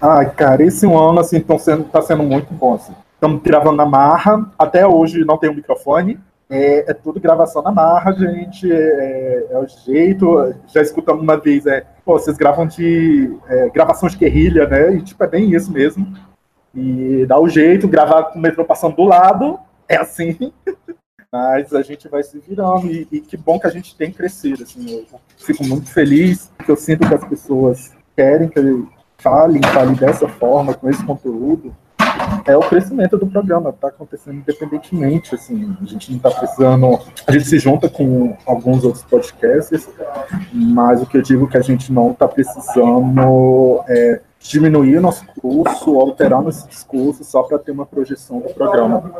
Ai, 0.00 0.30
cara, 0.30 0.62
esse 0.62 0.84
ano, 0.84 1.20
assim, 1.20 1.40
tão 1.40 1.58
sendo, 1.58 1.84
tá 1.84 2.02
sendo 2.02 2.24
muito 2.24 2.52
bom, 2.52 2.74
assim. 2.74 2.92
Estamos 3.14 3.40
gravando 3.40 3.76
na 3.76 3.86
marra, 3.86 4.50
até 4.58 4.86
hoje 4.86 5.24
não 5.24 5.38
tem 5.38 5.48
um 5.48 5.54
microfone, 5.54 6.18
é, 6.52 6.90
é 6.90 6.92
tudo 6.92 7.18
gravação 7.18 7.62
na 7.62 7.72
marra, 7.72 8.12
gente, 8.12 8.70
é, 8.70 9.46
é, 9.50 9.58
o 9.58 9.66
jeito, 9.66 10.54
já 10.66 10.82
escutamos 10.82 11.22
uma 11.22 11.38
vez, 11.38 11.64
é, 11.64 11.86
pô, 12.04 12.18
vocês 12.18 12.36
gravam 12.36 12.66
de 12.66 13.34
é, 13.48 13.70
gravação 13.70 14.06
de 14.06 14.18
guerrilha, 14.18 14.68
né, 14.68 14.92
e 14.94 15.02
tipo, 15.02 15.24
é 15.24 15.26
bem 15.26 15.54
isso 15.54 15.72
mesmo, 15.72 16.06
e 16.74 17.24
dá 17.26 17.40
o 17.40 17.48
jeito, 17.48 17.88
gravar 17.88 18.24
com 18.24 18.38
o 18.38 18.42
metrô 18.42 18.66
passando 18.66 18.96
do 18.96 19.04
lado, 19.04 19.58
é 19.88 19.96
assim, 19.96 20.52
mas 21.32 21.72
a 21.72 21.80
gente 21.80 22.06
vai 22.06 22.22
se 22.22 22.38
virando, 22.38 22.86
e, 22.86 23.08
e, 23.10 23.20
que 23.20 23.38
bom 23.38 23.58
que 23.58 23.66
a 23.66 23.70
gente 23.70 23.96
tem 23.96 24.12
crescido, 24.12 24.62
assim, 24.62 25.06
eu 25.10 25.20
fico 25.38 25.64
muito 25.64 25.90
feliz, 25.90 26.52
porque 26.58 26.70
eu 26.70 26.76
sinto 26.76 27.08
que 27.08 27.14
as 27.14 27.24
pessoas 27.24 27.92
querem 28.14 28.48
que 28.48 28.58
eu 28.58 28.86
fale, 29.16 29.58
fale 29.68 29.94
dessa 29.94 30.28
forma, 30.28 30.74
com 30.74 30.90
esse 30.90 31.02
conteúdo, 31.02 31.74
é 32.46 32.56
o 32.56 32.60
crescimento 32.60 33.16
do 33.16 33.26
programa, 33.26 33.70
está 33.70 33.88
acontecendo 33.88 34.36
independentemente, 34.36 35.34
assim, 35.34 35.76
a 35.80 35.84
gente 35.84 36.10
não 36.10 36.16
está 36.16 36.30
precisando, 36.30 36.98
a 37.26 37.32
gente 37.32 37.44
se 37.44 37.58
junta 37.58 37.88
com 37.88 38.36
alguns 38.46 38.84
outros 38.84 39.04
podcasts, 39.04 39.88
mas 40.52 41.02
o 41.02 41.06
que 41.06 41.18
eu 41.18 41.22
digo 41.22 41.48
que 41.48 41.56
a 41.56 41.62
gente 41.62 41.92
não 41.92 42.12
está 42.12 42.26
precisando 42.28 43.82
é 43.88 44.20
diminuir 44.40 45.00
nosso 45.00 45.24
curso, 45.40 45.98
alterar 46.00 46.42
nosso 46.42 46.68
discurso 46.68 47.22
só 47.24 47.42
para 47.42 47.58
ter 47.58 47.70
uma 47.70 47.86
projeção 47.86 48.40
do 48.40 48.52
programa. 48.52 49.10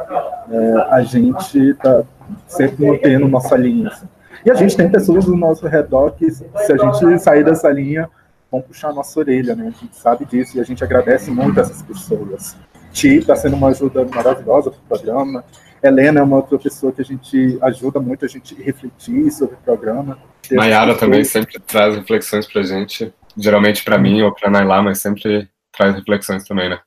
É, 0.51 0.75
a 0.91 1.03
gente 1.03 1.71
está 1.71 2.03
sempre 2.47 2.87
mantendo 2.87 3.29
nossa 3.29 3.57
linha. 3.57 3.89
Assim. 3.89 4.09
E 4.45 4.51
a 4.51 4.55
gente 4.55 4.77
tem 4.77 4.91
pessoas 4.91 5.27
no 5.27 5.37
nosso 5.37 5.67
redor 5.69 6.13
que, 6.13 6.31
se 6.31 6.45
a 6.73 6.77
gente 6.77 7.19
sair 7.21 7.45
dessa 7.45 7.71
linha, 7.71 8.11
vão 8.51 8.61
puxar 8.61 8.89
a 8.89 8.93
nossa 8.93 9.19
orelha, 9.19 9.55
né? 9.55 9.69
A 9.69 9.81
gente 9.81 9.97
sabe 9.97 10.25
disso 10.25 10.59
e 10.59 10.61
a 10.61 10.65
gente 10.65 10.83
agradece 10.83 11.31
muito 11.31 11.59
essas 11.59 11.81
pessoas. 11.83 12.57
Ti 12.93 13.17
está 13.17 13.35
sendo 13.35 13.57
uma 13.57 13.69
ajuda 13.69 14.05
maravilhosa 14.05 14.71
para 14.71 14.79
o 14.79 14.89
programa. 14.89 15.45
Helena 15.83 16.21
é 16.21 16.23
uma 16.23 16.37
outra 16.37 16.59
pessoa 16.59 16.93
que 16.93 17.01
a 17.01 17.05
gente 17.05 17.59
ajuda 17.61 17.99
muito 17.99 18.25
a 18.25 18.29
gente 18.29 18.55
refletir 18.55 19.31
sobre 19.33 19.57
o 19.57 19.59
programa. 19.59 20.19
Nayara 20.51 20.95
também 20.95 21.25
sempre 21.25 21.59
traz 21.59 21.97
reflexões 21.97 22.47
para 22.47 22.61
a 22.61 22.65
gente, 22.65 23.13
geralmente 23.37 23.83
para 23.83 23.99
mim 23.99 24.23
ou 24.23 24.33
para 24.33 24.51
Nailá, 24.51 24.83
mas 24.83 24.99
sempre 24.99 25.49
traz 25.77 25.95
reflexões 25.95 26.45
também, 26.45 26.69
né? 26.69 26.79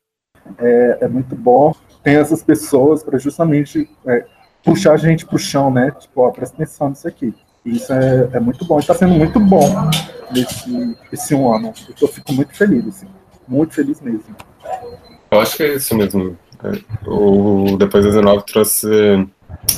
É, 0.59 0.99
é 1.01 1.07
muito 1.07 1.35
bom. 1.35 1.73
Tem 2.03 2.15
essas 2.15 2.43
pessoas 2.43 3.03
para 3.03 3.17
justamente 3.17 3.89
é, 4.05 4.25
puxar 4.63 4.93
a 4.93 4.97
gente 4.97 5.25
para 5.25 5.35
o 5.35 5.39
chão, 5.39 5.71
né? 5.71 5.91
Tipo, 5.91 6.21
ó, 6.21 6.31
presta 6.31 6.55
atenção 6.55 6.89
nisso 6.89 7.07
aqui. 7.07 7.33
Isso 7.65 7.91
é, 7.91 8.29
é 8.33 8.39
muito 8.39 8.63
bom. 8.63 8.79
Está 8.79 8.93
sendo 8.93 9.15
muito 9.15 9.39
bom 9.39 9.89
nesse 10.31 10.95
esse 11.11 11.33
um 11.33 11.51
ano. 11.51 11.73
Eu 11.99 12.07
fico 12.07 12.31
muito 12.31 12.53
feliz, 12.53 12.87
assim. 12.87 13.07
Muito 13.47 13.73
feliz 13.73 13.99
mesmo. 14.01 14.35
Eu 15.31 15.39
acho 15.39 15.57
que 15.57 15.63
é 15.63 15.75
isso 15.75 15.95
mesmo. 15.95 16.37
O 17.05 17.77
Depois 17.77 18.03
das 18.05 18.15
19 18.15 18.45
trouxe 18.45 18.87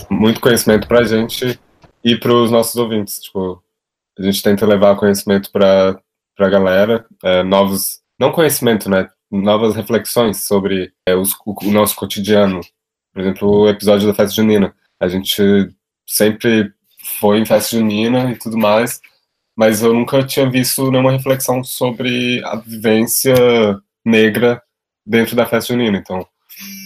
muito 0.09 0.39
conhecimento 0.39 0.87
para 0.87 0.99
a 0.99 1.03
gente 1.03 1.59
e 2.03 2.15
para 2.15 2.33
os 2.33 2.51
nossos 2.51 2.75
ouvintes. 2.75 3.19
Tipo, 3.19 3.63
a 4.17 4.23
gente 4.23 4.41
tenta 4.41 4.65
levar 4.65 4.95
conhecimento 4.95 5.51
para 5.51 5.99
a 6.39 6.49
galera, 6.49 7.05
é, 7.23 7.43
novos, 7.43 7.99
não 8.19 8.31
conhecimento, 8.31 8.89
né? 8.89 9.09
Novas 9.29 9.75
reflexões 9.75 10.45
sobre 10.45 10.93
é, 11.07 11.15
os, 11.15 11.33
o, 11.45 11.71
nosso 11.71 11.95
cotidiano. 11.95 12.61
Por 13.13 13.21
exemplo, 13.21 13.49
o 13.49 13.69
episódio 13.69 14.07
da 14.07 14.13
festa 14.13 14.35
junina. 14.35 14.73
A 14.99 15.07
gente 15.07 15.69
sempre 16.07 16.71
foi 17.19 17.39
em 17.39 17.45
festa 17.45 17.75
junina 17.75 18.31
e 18.31 18.37
tudo 18.37 18.57
mais, 18.57 19.01
mas 19.55 19.81
eu 19.81 19.93
nunca 19.93 20.23
tinha 20.23 20.49
visto 20.49 20.89
nenhuma 20.91 21.11
reflexão 21.11 21.63
sobre 21.63 22.41
a 22.45 22.55
vivência 22.55 23.35
negra 24.05 24.61
dentro 25.07 25.35
da 25.35 25.45
festa 25.45 25.73
junina. 25.73 25.97
Então, 25.97 26.25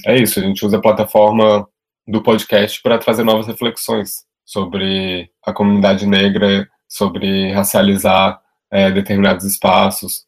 é 0.05 0.15
isso, 0.15 0.39
a 0.39 0.43
gente 0.43 0.65
usa 0.65 0.77
a 0.77 0.81
plataforma 0.81 1.67
do 2.07 2.21
podcast 2.21 2.81
para 2.81 2.97
trazer 2.97 3.23
novas 3.23 3.47
reflexões 3.47 4.25
sobre 4.45 5.29
a 5.45 5.53
comunidade 5.53 6.05
negra, 6.05 6.67
sobre 6.88 7.51
racializar 7.51 8.39
é, 8.69 8.91
determinados 8.91 9.45
espaços. 9.45 10.25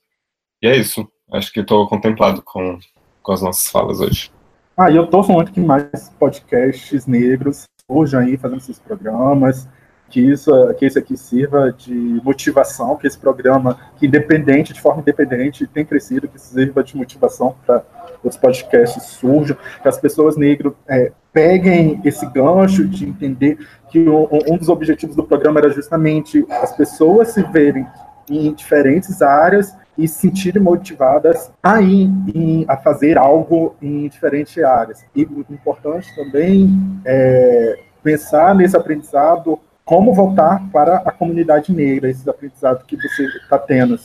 E 0.61 0.67
é 0.67 0.77
isso. 0.77 1.07
Acho 1.31 1.51
que 1.51 1.59
estou 1.59 1.87
contemplado 1.87 2.41
com, 2.41 2.79
com 3.21 3.31
as 3.31 3.41
nossas 3.41 3.69
falas 3.69 3.99
hoje. 3.99 4.31
Ah, 4.77 4.89
e 4.89 4.95
eu 4.95 5.07
torço 5.07 5.31
muito 5.31 5.51
que 5.51 5.59
mais 5.59 6.09
podcasts 6.19 7.05
negros 7.05 7.65
surjam 7.89 8.21
aí 8.21 8.37
fazendo 8.37 8.59
esses 8.59 8.79
programas, 8.79 9.67
que 10.13 10.21
isso, 10.21 10.51
que 10.75 10.85
esse 10.85 10.99
aqui 10.99 11.17
sirva 11.17 11.73
de 11.75 12.21
motivação, 12.23 12.95
que 12.95 13.07
esse 13.07 13.17
programa, 13.17 13.79
que 13.97 14.05
independente, 14.05 14.71
de 14.71 14.79
forma 14.79 15.01
independente, 15.01 15.65
tem 15.65 15.83
crescido, 15.83 16.27
que 16.27 16.39
sirva 16.39 16.83
de 16.83 16.95
motivação 16.95 17.55
para 17.65 17.83
os 18.23 18.37
podcasts 18.37 19.01
surjam, 19.05 19.57
que 19.81 19.87
as 19.87 19.97
pessoas 19.97 20.37
negras 20.37 20.73
é, 20.87 21.11
peguem 21.33 21.99
esse 22.05 22.27
gancho 22.27 22.87
de 22.87 23.09
entender 23.09 23.57
que 23.89 24.07
um, 24.07 24.27
um 24.51 24.55
dos 24.55 24.69
objetivos 24.69 25.15
do 25.15 25.23
programa 25.23 25.59
era 25.59 25.71
justamente 25.71 26.45
as 26.47 26.77
pessoas 26.77 27.29
se 27.29 27.41
verem 27.41 27.87
em 28.29 28.53
diferentes 28.53 29.19
áreas 29.19 29.75
e 29.97 30.07
se 30.07 30.21
sentirem 30.21 30.61
motivadas 30.61 31.51
a 31.61 31.81
ir 31.81 32.07
em, 32.35 32.65
a 32.67 32.77
fazer 32.77 33.17
algo 33.17 33.75
em 33.81 34.07
diferentes 34.09 34.63
áreas. 34.63 35.03
E 35.15 35.23
importante 35.49 36.15
também 36.15 36.69
é 37.03 37.79
pensar 38.03 38.53
nesse 38.53 38.77
aprendizado 38.77 39.59
como 39.85 40.13
voltar 40.13 40.61
para 40.71 40.97
a 40.97 41.11
comunidade 41.11 41.73
negra, 41.73 42.09
esse 42.09 42.29
aprendizado 42.29 42.85
que 42.85 42.95
você 42.95 43.25
está 43.25 43.57
tendo, 43.57 43.99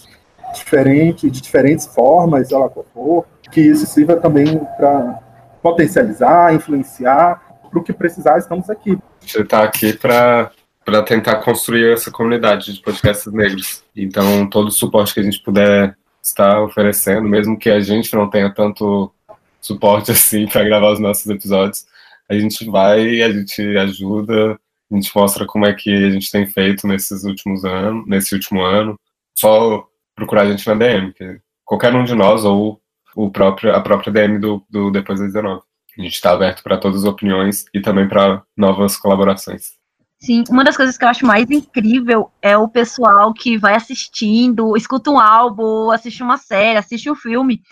diferente, 0.55 1.31
de 1.31 1.41
diferentes 1.41 1.87
formas, 1.87 2.51
ela 2.51 2.71
for, 2.95 3.27
que 3.53 3.61
isso 3.61 3.87
sirva 3.87 4.17
também 4.17 4.59
para 4.77 5.21
potencializar, 5.62 6.55
influenciar, 6.55 7.43
para 7.71 7.79
o 7.79 7.83
que 7.83 7.93
precisar, 7.93 8.38
estamos 8.38 8.71
aqui. 8.71 8.99
Você 9.21 9.43
está 9.43 9.62
aqui 9.62 9.93
para 9.93 10.51
para 10.85 11.03
tentar 11.03 11.37
construir 11.43 11.93
essa 11.93 12.11
comunidade 12.11 12.73
de 12.73 12.81
podcasts 12.81 13.31
negros. 13.31 13.85
Então, 13.95 14.49
todo 14.49 14.69
o 14.69 14.73
suporte 14.73 15.12
que 15.12 15.21
a 15.21 15.23
gente 15.23 15.38
puder 15.43 15.95
estar 16.23 16.62
oferecendo, 16.62 17.29
mesmo 17.29 17.59
que 17.59 17.69
a 17.69 17.79
gente 17.79 18.14
não 18.14 18.31
tenha 18.31 18.51
tanto 18.55 19.12
suporte 19.61 20.11
assim 20.12 20.47
para 20.47 20.64
gravar 20.64 20.93
os 20.93 20.99
nossos 20.99 21.27
episódios, 21.27 21.85
a 22.27 22.33
gente 22.33 22.64
vai, 22.71 23.21
a 23.21 23.31
gente 23.31 23.61
ajuda, 23.77 24.59
a 24.90 24.94
gente 24.94 25.11
mostra 25.14 25.46
como 25.46 25.66
é 25.66 25.74
que 25.74 25.90
a 25.90 26.11
gente 26.11 26.31
tem 26.31 26.46
feito 26.46 26.87
nesses 26.87 27.24
últimos 27.24 27.64
anos, 27.64 28.07
nesse 28.07 28.35
último 28.35 28.62
ano. 28.62 28.98
Só 29.37 29.87
procurar 30.14 30.42
a 30.42 30.51
gente 30.51 30.66
na 30.66 30.74
DM, 30.74 31.12
que 31.12 31.40
qualquer 31.64 31.94
um 31.94 32.05
de 32.05 32.14
nós 32.14 32.44
ou 32.44 32.81
o 33.14 33.31
próprio, 33.31 33.74
a 33.74 33.81
própria 33.81 34.12
DM 34.12 34.38
do, 34.38 34.64
do 34.68 34.90
Depois 34.90 35.20
das 35.20 35.29
19. 35.29 35.62
A 35.98 36.03
gente 36.03 36.14
está 36.14 36.33
aberto 36.33 36.62
para 36.62 36.79
todas 36.79 37.03
as 37.03 37.09
opiniões 37.09 37.64
e 37.74 37.81
também 37.81 38.09
para 38.09 38.42
novas 38.57 38.96
colaborações. 38.96 39.72
Sim, 40.20 40.44
uma 40.48 40.64
das 40.64 40.77
coisas 40.77 40.96
que 40.96 41.05
eu 41.05 41.09
acho 41.09 41.27
mais 41.27 41.48
incrível 41.51 42.31
é 42.42 42.57
o 42.57 42.68
pessoal 42.68 43.33
que 43.33 43.57
vai 43.57 43.74
assistindo, 43.74 44.77
escuta 44.77 45.11
um 45.11 45.18
álbum, 45.18 45.90
assiste 45.90 46.22
uma 46.22 46.37
série, 46.37 46.79
assiste 46.79 47.09
um 47.11 47.14
filme 47.14 47.62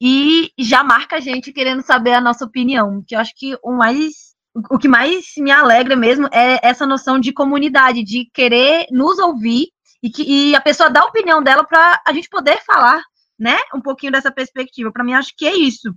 e 0.00 0.50
já 0.58 0.84
marca 0.84 1.16
a 1.16 1.20
gente 1.20 1.52
querendo 1.52 1.82
saber 1.82 2.12
a 2.12 2.20
nossa 2.20 2.44
opinião. 2.44 3.02
Que 3.06 3.16
eu 3.16 3.20
acho 3.20 3.34
que 3.34 3.56
o 3.62 3.72
mais 3.72 4.25
o 4.70 4.78
que 4.78 4.88
mais 4.88 5.26
me 5.38 5.50
alegra 5.50 5.94
mesmo 5.96 6.28
é 6.32 6.58
essa 6.62 6.86
noção 6.86 7.18
de 7.18 7.32
comunidade, 7.32 8.02
de 8.02 8.28
querer 8.32 8.86
nos 8.90 9.18
ouvir 9.18 9.68
e, 10.02 10.10
que, 10.10 10.22
e 10.22 10.54
a 10.54 10.60
pessoa 10.60 10.90
dar 10.90 11.02
a 11.02 11.06
opinião 11.06 11.42
dela 11.42 11.64
para 11.64 12.00
a 12.06 12.12
gente 12.12 12.28
poder 12.28 12.62
falar, 12.64 13.02
né? 13.38 13.58
Um 13.74 13.80
pouquinho 13.80 14.12
dessa 14.12 14.30
perspectiva. 14.30 14.92
Para 14.92 15.04
mim, 15.04 15.14
acho 15.14 15.32
que 15.36 15.46
é 15.46 15.54
isso. 15.54 15.94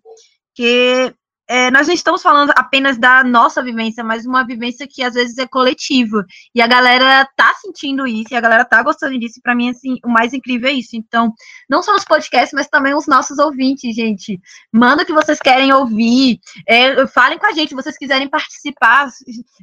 Que 0.56 1.13
é, 1.50 1.72
nós 1.72 1.88
não 1.88 1.96
estamos 1.96 2.22
falando 2.22 2.52
apenas 2.56 2.96
da 3.00 3.24
nossa 3.24 3.64
vivência, 3.64 4.04
mas 4.04 4.24
uma 4.24 4.46
vivência 4.46 4.88
que 4.88 5.02
às 5.02 5.16
vezes 5.16 5.36
é 5.40 5.48
coletiva. 5.48 6.24
E 6.54 6.62
a 6.62 6.68
galera 6.68 7.28
tá 7.36 7.56
sentindo 7.56 8.06
isso, 8.06 8.32
e 8.32 8.36
a 8.36 8.42
galera 8.42 8.64
tá 8.64 8.84
gostando 8.84 9.18
disso. 9.18 9.40
Para 9.42 9.56
mim, 9.56 9.72
assim, 9.72 9.98
o 10.06 10.10
mais 10.10 10.32
incrível 10.32 10.70
é 10.70 10.74
isso. 10.74 10.96
Então, 10.96 11.34
não 11.68 11.82
só 11.82 11.96
os 11.96 12.06
podcasts, 12.06 12.54
mas 12.54 12.68
também 12.68 12.94
os 12.94 13.08
nossos 13.08 13.40
ouvintes, 13.40 13.96
gente. 13.96 14.40
Manda 14.72 15.02
o 15.02 15.06
que 15.06 15.12
vocês 15.12 15.40
querem 15.40 15.74
ouvir. 15.74 16.40
É, 16.68 17.08
falem 17.08 17.40
com 17.40 17.48
a 17.48 17.52
gente, 17.52 17.70
se 17.70 17.76
vocês 17.76 17.98
quiserem 17.98 18.30
participar, 18.30 19.10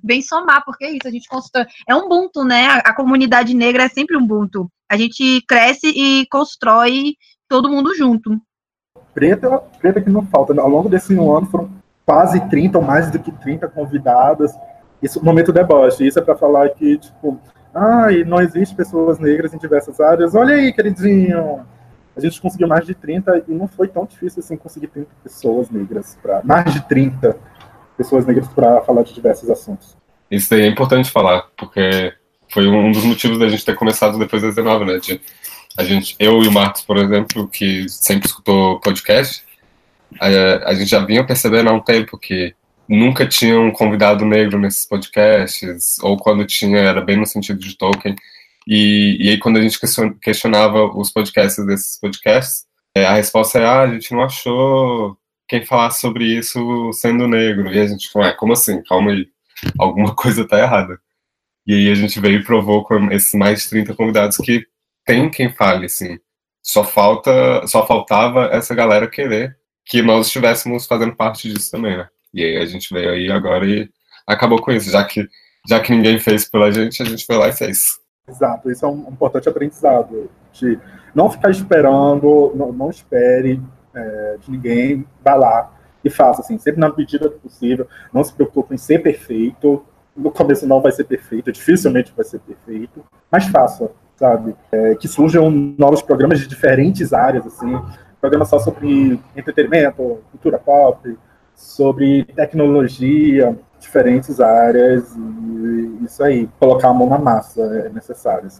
vem 0.03 0.21
somar, 0.21 0.65
porque 0.65 0.87
é 0.87 0.91
isso, 0.91 1.07
a 1.07 1.11
gente 1.13 1.29
constrói. 1.29 1.67
É 1.89 1.95
um 1.95 2.09
bunto, 2.09 2.45
né? 2.45 2.67
A, 2.67 2.77
a 2.79 2.95
comunidade 2.97 3.55
negra 3.55 3.85
é 3.85 3.89
sempre 3.89 4.17
um 4.17 4.27
bunto. 4.27 4.69
A 4.91 4.97
gente 4.97 5.41
cresce 5.47 5.87
e 5.87 6.27
constrói 6.31 7.15
todo 7.49 7.71
mundo 7.71 7.95
junto 7.95 8.41
preta, 9.17 9.59
preta 9.81 10.01
que 10.03 10.11
não 10.11 10.27
falta. 10.27 10.59
Ao 10.61 10.69
longo 10.69 10.91
desse 10.91 11.15
um 11.15 11.35
ano 11.35 11.47
foram 11.47 11.71
quase 12.07 12.41
30 12.49 12.79
ou 12.79 12.85
mais 12.85 13.11
do 13.11 13.19
que 13.19 13.33
30 13.33 13.69
convidadas. 13.69 14.57
Isso 15.03 15.23
momento 15.23 15.53
deboche. 15.53 16.07
Isso 16.07 16.19
é 16.19 16.23
para 16.23 16.37
falar 16.37 16.71
que, 16.71 16.97
tipo, 16.97 17.39
ah, 17.75 18.11
e 18.11 18.25
não 18.25 18.41
existe 18.41 18.75
pessoas 18.75 19.19
negras 19.19 19.53
em 19.53 19.59
diversas 19.59 20.01
áreas. 20.01 20.35
Olha 20.35 20.55
aí, 20.55 20.73
queridinho. 20.73 21.67
A 22.17 22.21
gente 22.21 22.41
conseguiu 22.41 22.67
mais 22.67 22.87
de 22.87 22.95
30 22.95 23.45
e 23.47 23.53
não 23.53 23.69
foi 23.69 23.89
tão 23.89 24.07
difícil 24.07 24.41
assim 24.41 24.57
conseguir 24.57 24.87
30 24.87 25.09
pessoas 25.23 25.69
negras 25.69 26.17
para 26.23 26.41
mais 26.43 26.73
de 26.73 26.81
30 26.89 27.37
pessoas 27.97 28.25
negras 28.25 28.49
para 28.49 28.81
falar 28.83 29.03
de 29.03 29.13
diversos 29.13 29.51
assuntos. 29.51 29.97
Isso 30.31 30.49
daí 30.49 30.63
é 30.63 30.67
importante 30.67 31.11
falar, 31.11 31.49
porque 31.57 32.15
foi 32.49 32.67
um 32.67 32.91
dos 32.91 33.05
motivos 33.05 33.39
da 33.39 33.49
gente 33.49 33.65
ter 33.65 33.75
começado 33.75 34.19
depois 34.19 34.43
das 34.43 34.55
19, 34.55 34.85
né? 34.87 34.99
A 35.77 35.85
gente, 35.85 36.17
eu 36.19 36.43
e 36.43 36.49
o 36.49 36.53
Marcos, 36.53 36.83
por 36.83 36.97
exemplo, 36.97 37.47
que 37.49 37.87
sempre 37.89 38.27
escutou 38.27 38.81
podcast, 38.81 39.45
a, 40.21 40.71
a 40.71 40.75
gente 40.75 40.91
já 40.91 41.05
vinha 41.05 41.27
percebendo 41.27 41.71
há 41.71 41.73
um 41.73 41.81
tempo 41.81 42.19
que 42.19 42.55
nunca 42.89 43.27
tinha 43.27 43.59
um 43.59 43.73
convidado 43.73 44.25
negro 44.25 44.59
nesses 44.59 44.87
podcasts, 44.87 45.99
ou 46.01 46.17
quando 46.17 46.47
tinha, 46.47 46.79
era 46.79 47.01
bem 47.01 47.17
no 47.17 47.27
sentido 47.27 47.59
de 47.59 47.77
Tolkien. 47.77 48.15
E, 48.67 49.17
e 49.21 49.31
aí, 49.31 49.39
quando 49.39 49.59
a 49.59 49.63
gente 49.63 49.79
questionava 50.21 50.85
os 50.85 51.11
podcasts 51.13 51.65
desses 51.67 52.01
podcasts, 52.01 52.65
é, 52.97 53.05
a 53.05 53.15
resposta 53.15 53.59
é: 53.59 53.65
ah, 53.65 53.83
a 53.83 53.89
gente 53.89 54.13
não 54.13 54.23
achou 54.23 55.17
quem 55.49 55.65
falasse 55.65 56.01
sobre 56.01 56.25
isso 56.25 56.93
sendo 56.93 57.29
negro. 57.29 57.73
E 57.73 57.79
a 57.79 57.87
gente, 57.87 58.09
ué, 58.17 58.33
como 58.33 58.53
assim? 58.53 58.83
Calma 58.85 59.13
aí, 59.13 59.29
alguma 59.79 60.15
coisa 60.17 60.47
tá 60.47 60.59
errada. 60.59 60.99
E 61.67 61.75
aí 61.75 61.91
a 61.91 61.95
gente 61.95 62.21
veio 62.21 62.41
e 62.41 62.45
provou 62.45 62.85
com 62.85 63.11
esses 63.13 63.35
mais 63.35 63.63
de 63.63 63.71
30 63.71 63.95
convidados 63.95 64.37
que 64.39 64.67
tem 65.05 65.31
quem 65.31 65.53
fale, 65.53 65.87
assim. 65.87 66.19
Só 66.63 66.85
falta, 66.85 67.67
só 67.67 67.87
faltava 67.87 68.47
essa 68.53 68.75
galera 68.75 69.09
querer 69.09 69.57
que 69.87 70.03
nós 70.03 70.27
estivéssemos 70.27 70.87
fazendo 70.87 71.15
parte 71.15 71.49
disso 71.49 71.71
também, 71.71 71.97
né? 71.97 72.09
E 72.35 72.45
aí 72.45 72.57
a 72.59 72.67
gente 72.67 72.93
veio 72.93 73.11
aí 73.11 73.31
agora 73.31 73.65
e 73.65 73.89
acabou 74.27 74.61
com 74.61 74.73
isso, 74.73 74.91
já 74.91 75.05
que 75.05 75.27
já 75.69 75.81
que 75.81 75.93
ninguém 75.93 76.19
fez 76.21 76.49
pela 76.49 76.71
gente, 76.71 77.03
a 77.03 77.05
gente 77.05 77.27
foi 77.27 77.37
lá 77.37 77.49
e 77.49 77.53
fez. 77.53 77.99
Exato, 78.29 78.71
isso 78.71 78.85
é 78.85 78.89
um 78.89 79.09
importante 79.11 79.49
aprendizado 79.49 80.31
de 80.53 80.79
não 81.15 81.31
ficar 81.31 81.51
esperando, 81.51 82.53
não, 82.55 82.73
não 82.73 82.91
espere 82.91 83.61
é, 83.95 84.37
de 84.41 84.51
ninguém, 84.51 85.05
vá 85.25 85.35
lá 85.35 85.73
e 86.05 86.11
faça 86.11 86.41
assim, 86.41 86.57
sempre 86.59 86.81
na 86.81 86.95
medida 86.95 87.29
do 87.29 87.37
possível, 87.37 87.89
não 88.13 88.23
se 88.23 88.33
preocupe 88.33 88.75
em 88.75 88.79
ser 88.79 89.01
perfeito, 89.01 89.85
no 90.17 90.31
começo 90.31 90.67
não 90.67 90.81
vai 90.81 90.93
ser 90.93 91.05
perfeito, 91.05 91.51
dificilmente 91.51 92.13
vai 92.17 92.25
ser 92.25 92.39
perfeito, 92.41 93.05
mas 93.31 93.47
faça, 93.47 93.91
sabe? 94.17 94.55
É, 94.71 94.95
que 94.95 95.09
surjam 95.09 95.51
novos 95.51 96.03
programas 96.03 96.39
de 96.39 96.47
diferentes 96.47 97.13
áreas, 97.13 97.45
assim, 97.47 97.77
programa 98.27 98.45
só 98.45 98.59
sobre 98.59 99.21
entretenimento, 99.37 100.19
cultura 100.33 100.59
pop, 100.59 101.17
sobre 101.55 102.25
tecnologia, 102.25 103.57
diferentes 103.79 104.41
áreas, 104.41 105.15
e 105.17 106.05
isso 106.05 106.25
aí, 106.25 106.49
colocar 106.59 106.89
a 106.89 106.95
mão 106.95 107.09
na 107.09 107.19
massa 107.19 107.63
é 107.63 107.89
necessário. 107.89 108.49
Assim. 108.49 108.59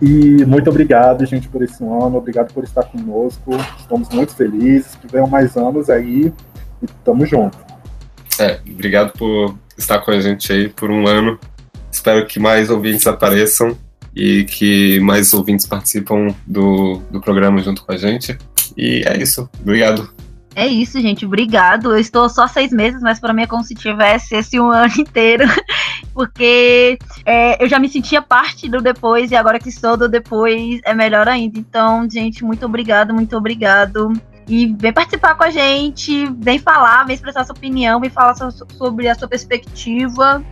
E 0.00 0.44
muito 0.44 0.70
obrigado, 0.70 1.26
gente, 1.26 1.48
por 1.48 1.62
esse 1.62 1.82
ano. 1.82 2.18
Obrigado 2.18 2.52
por 2.52 2.62
estar 2.62 2.84
conosco. 2.84 3.50
Estamos 3.78 4.08
muito 4.10 4.34
felizes. 4.34 4.96
Que 4.96 5.06
venham 5.06 5.28
mais 5.28 5.56
anos 5.56 5.88
aí. 5.88 6.32
E 6.82 6.86
tamo 7.04 7.24
junto. 7.24 7.56
É, 8.40 8.60
obrigado 8.68 9.12
por 9.12 9.56
estar 9.76 9.98
com 10.00 10.10
a 10.10 10.20
gente 10.20 10.52
aí 10.52 10.68
por 10.68 10.90
um 10.90 11.06
ano. 11.06 11.38
Espero 11.90 12.26
que 12.26 12.38
mais 12.38 12.70
ouvintes 12.70 13.06
apareçam 13.06 13.76
e 14.14 14.44
que 14.44 15.00
mais 15.00 15.32
ouvintes 15.32 15.66
participam 15.66 16.34
do, 16.46 17.02
do 17.10 17.20
programa 17.20 17.60
junto 17.60 17.84
com 17.84 17.92
a 17.92 17.96
gente. 17.96 18.36
E 18.76 19.02
é 19.06 19.20
isso. 19.20 19.48
Obrigado. 19.60 20.10
É 20.54 20.66
isso, 20.66 21.00
gente. 21.00 21.24
Obrigado. 21.24 21.92
Eu 21.92 21.98
estou 21.98 22.28
só 22.28 22.46
seis 22.46 22.72
meses, 22.72 23.00
mas 23.00 23.18
para 23.18 23.32
mim 23.32 23.42
é 23.42 23.46
como 23.46 23.64
se 23.64 23.74
tivesse 23.74 24.34
esse 24.34 24.60
um 24.60 24.70
ano 24.72 24.92
inteiro. 24.98 25.44
Porque 26.12 26.98
é, 27.24 27.62
eu 27.62 27.68
já 27.68 27.78
me 27.78 27.88
sentia 27.88 28.20
parte 28.20 28.68
do 28.68 28.80
depois 28.80 29.30
e 29.30 29.36
agora 29.36 29.58
que 29.58 29.72
sou 29.72 29.96
do 29.96 30.08
depois 30.08 30.80
é 30.84 30.94
melhor 30.94 31.26
ainda. 31.26 31.58
Então, 31.58 32.08
gente, 32.10 32.44
muito 32.44 32.66
obrigado, 32.66 33.14
muito 33.14 33.36
obrigado. 33.36 34.12
E 34.46 34.74
vem 34.78 34.92
participar 34.92 35.34
com 35.36 35.44
a 35.44 35.50
gente, 35.50 36.26
vem 36.38 36.58
falar, 36.58 37.04
vem 37.04 37.14
expressar 37.14 37.44
sua 37.44 37.54
opinião, 37.54 38.00
vem 38.00 38.10
falar 38.10 38.34
so 38.34 38.50
sobre 38.76 39.08
a 39.08 39.14
sua 39.14 39.28
perspectiva. 39.28 40.44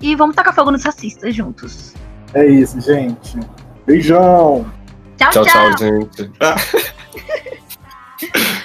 E 0.00 0.14
vamos 0.14 0.36
tacar 0.36 0.54
fogo 0.54 0.70
nos 0.70 0.84
racistas 0.84 1.34
juntos. 1.34 1.94
É 2.34 2.44
isso, 2.46 2.80
gente. 2.80 3.38
Beijão. 3.86 4.66
Tchau, 5.16 5.30
tchau, 5.30 5.44
tchau, 5.44 5.74
tchau 5.74 5.78
gente. 5.78 6.30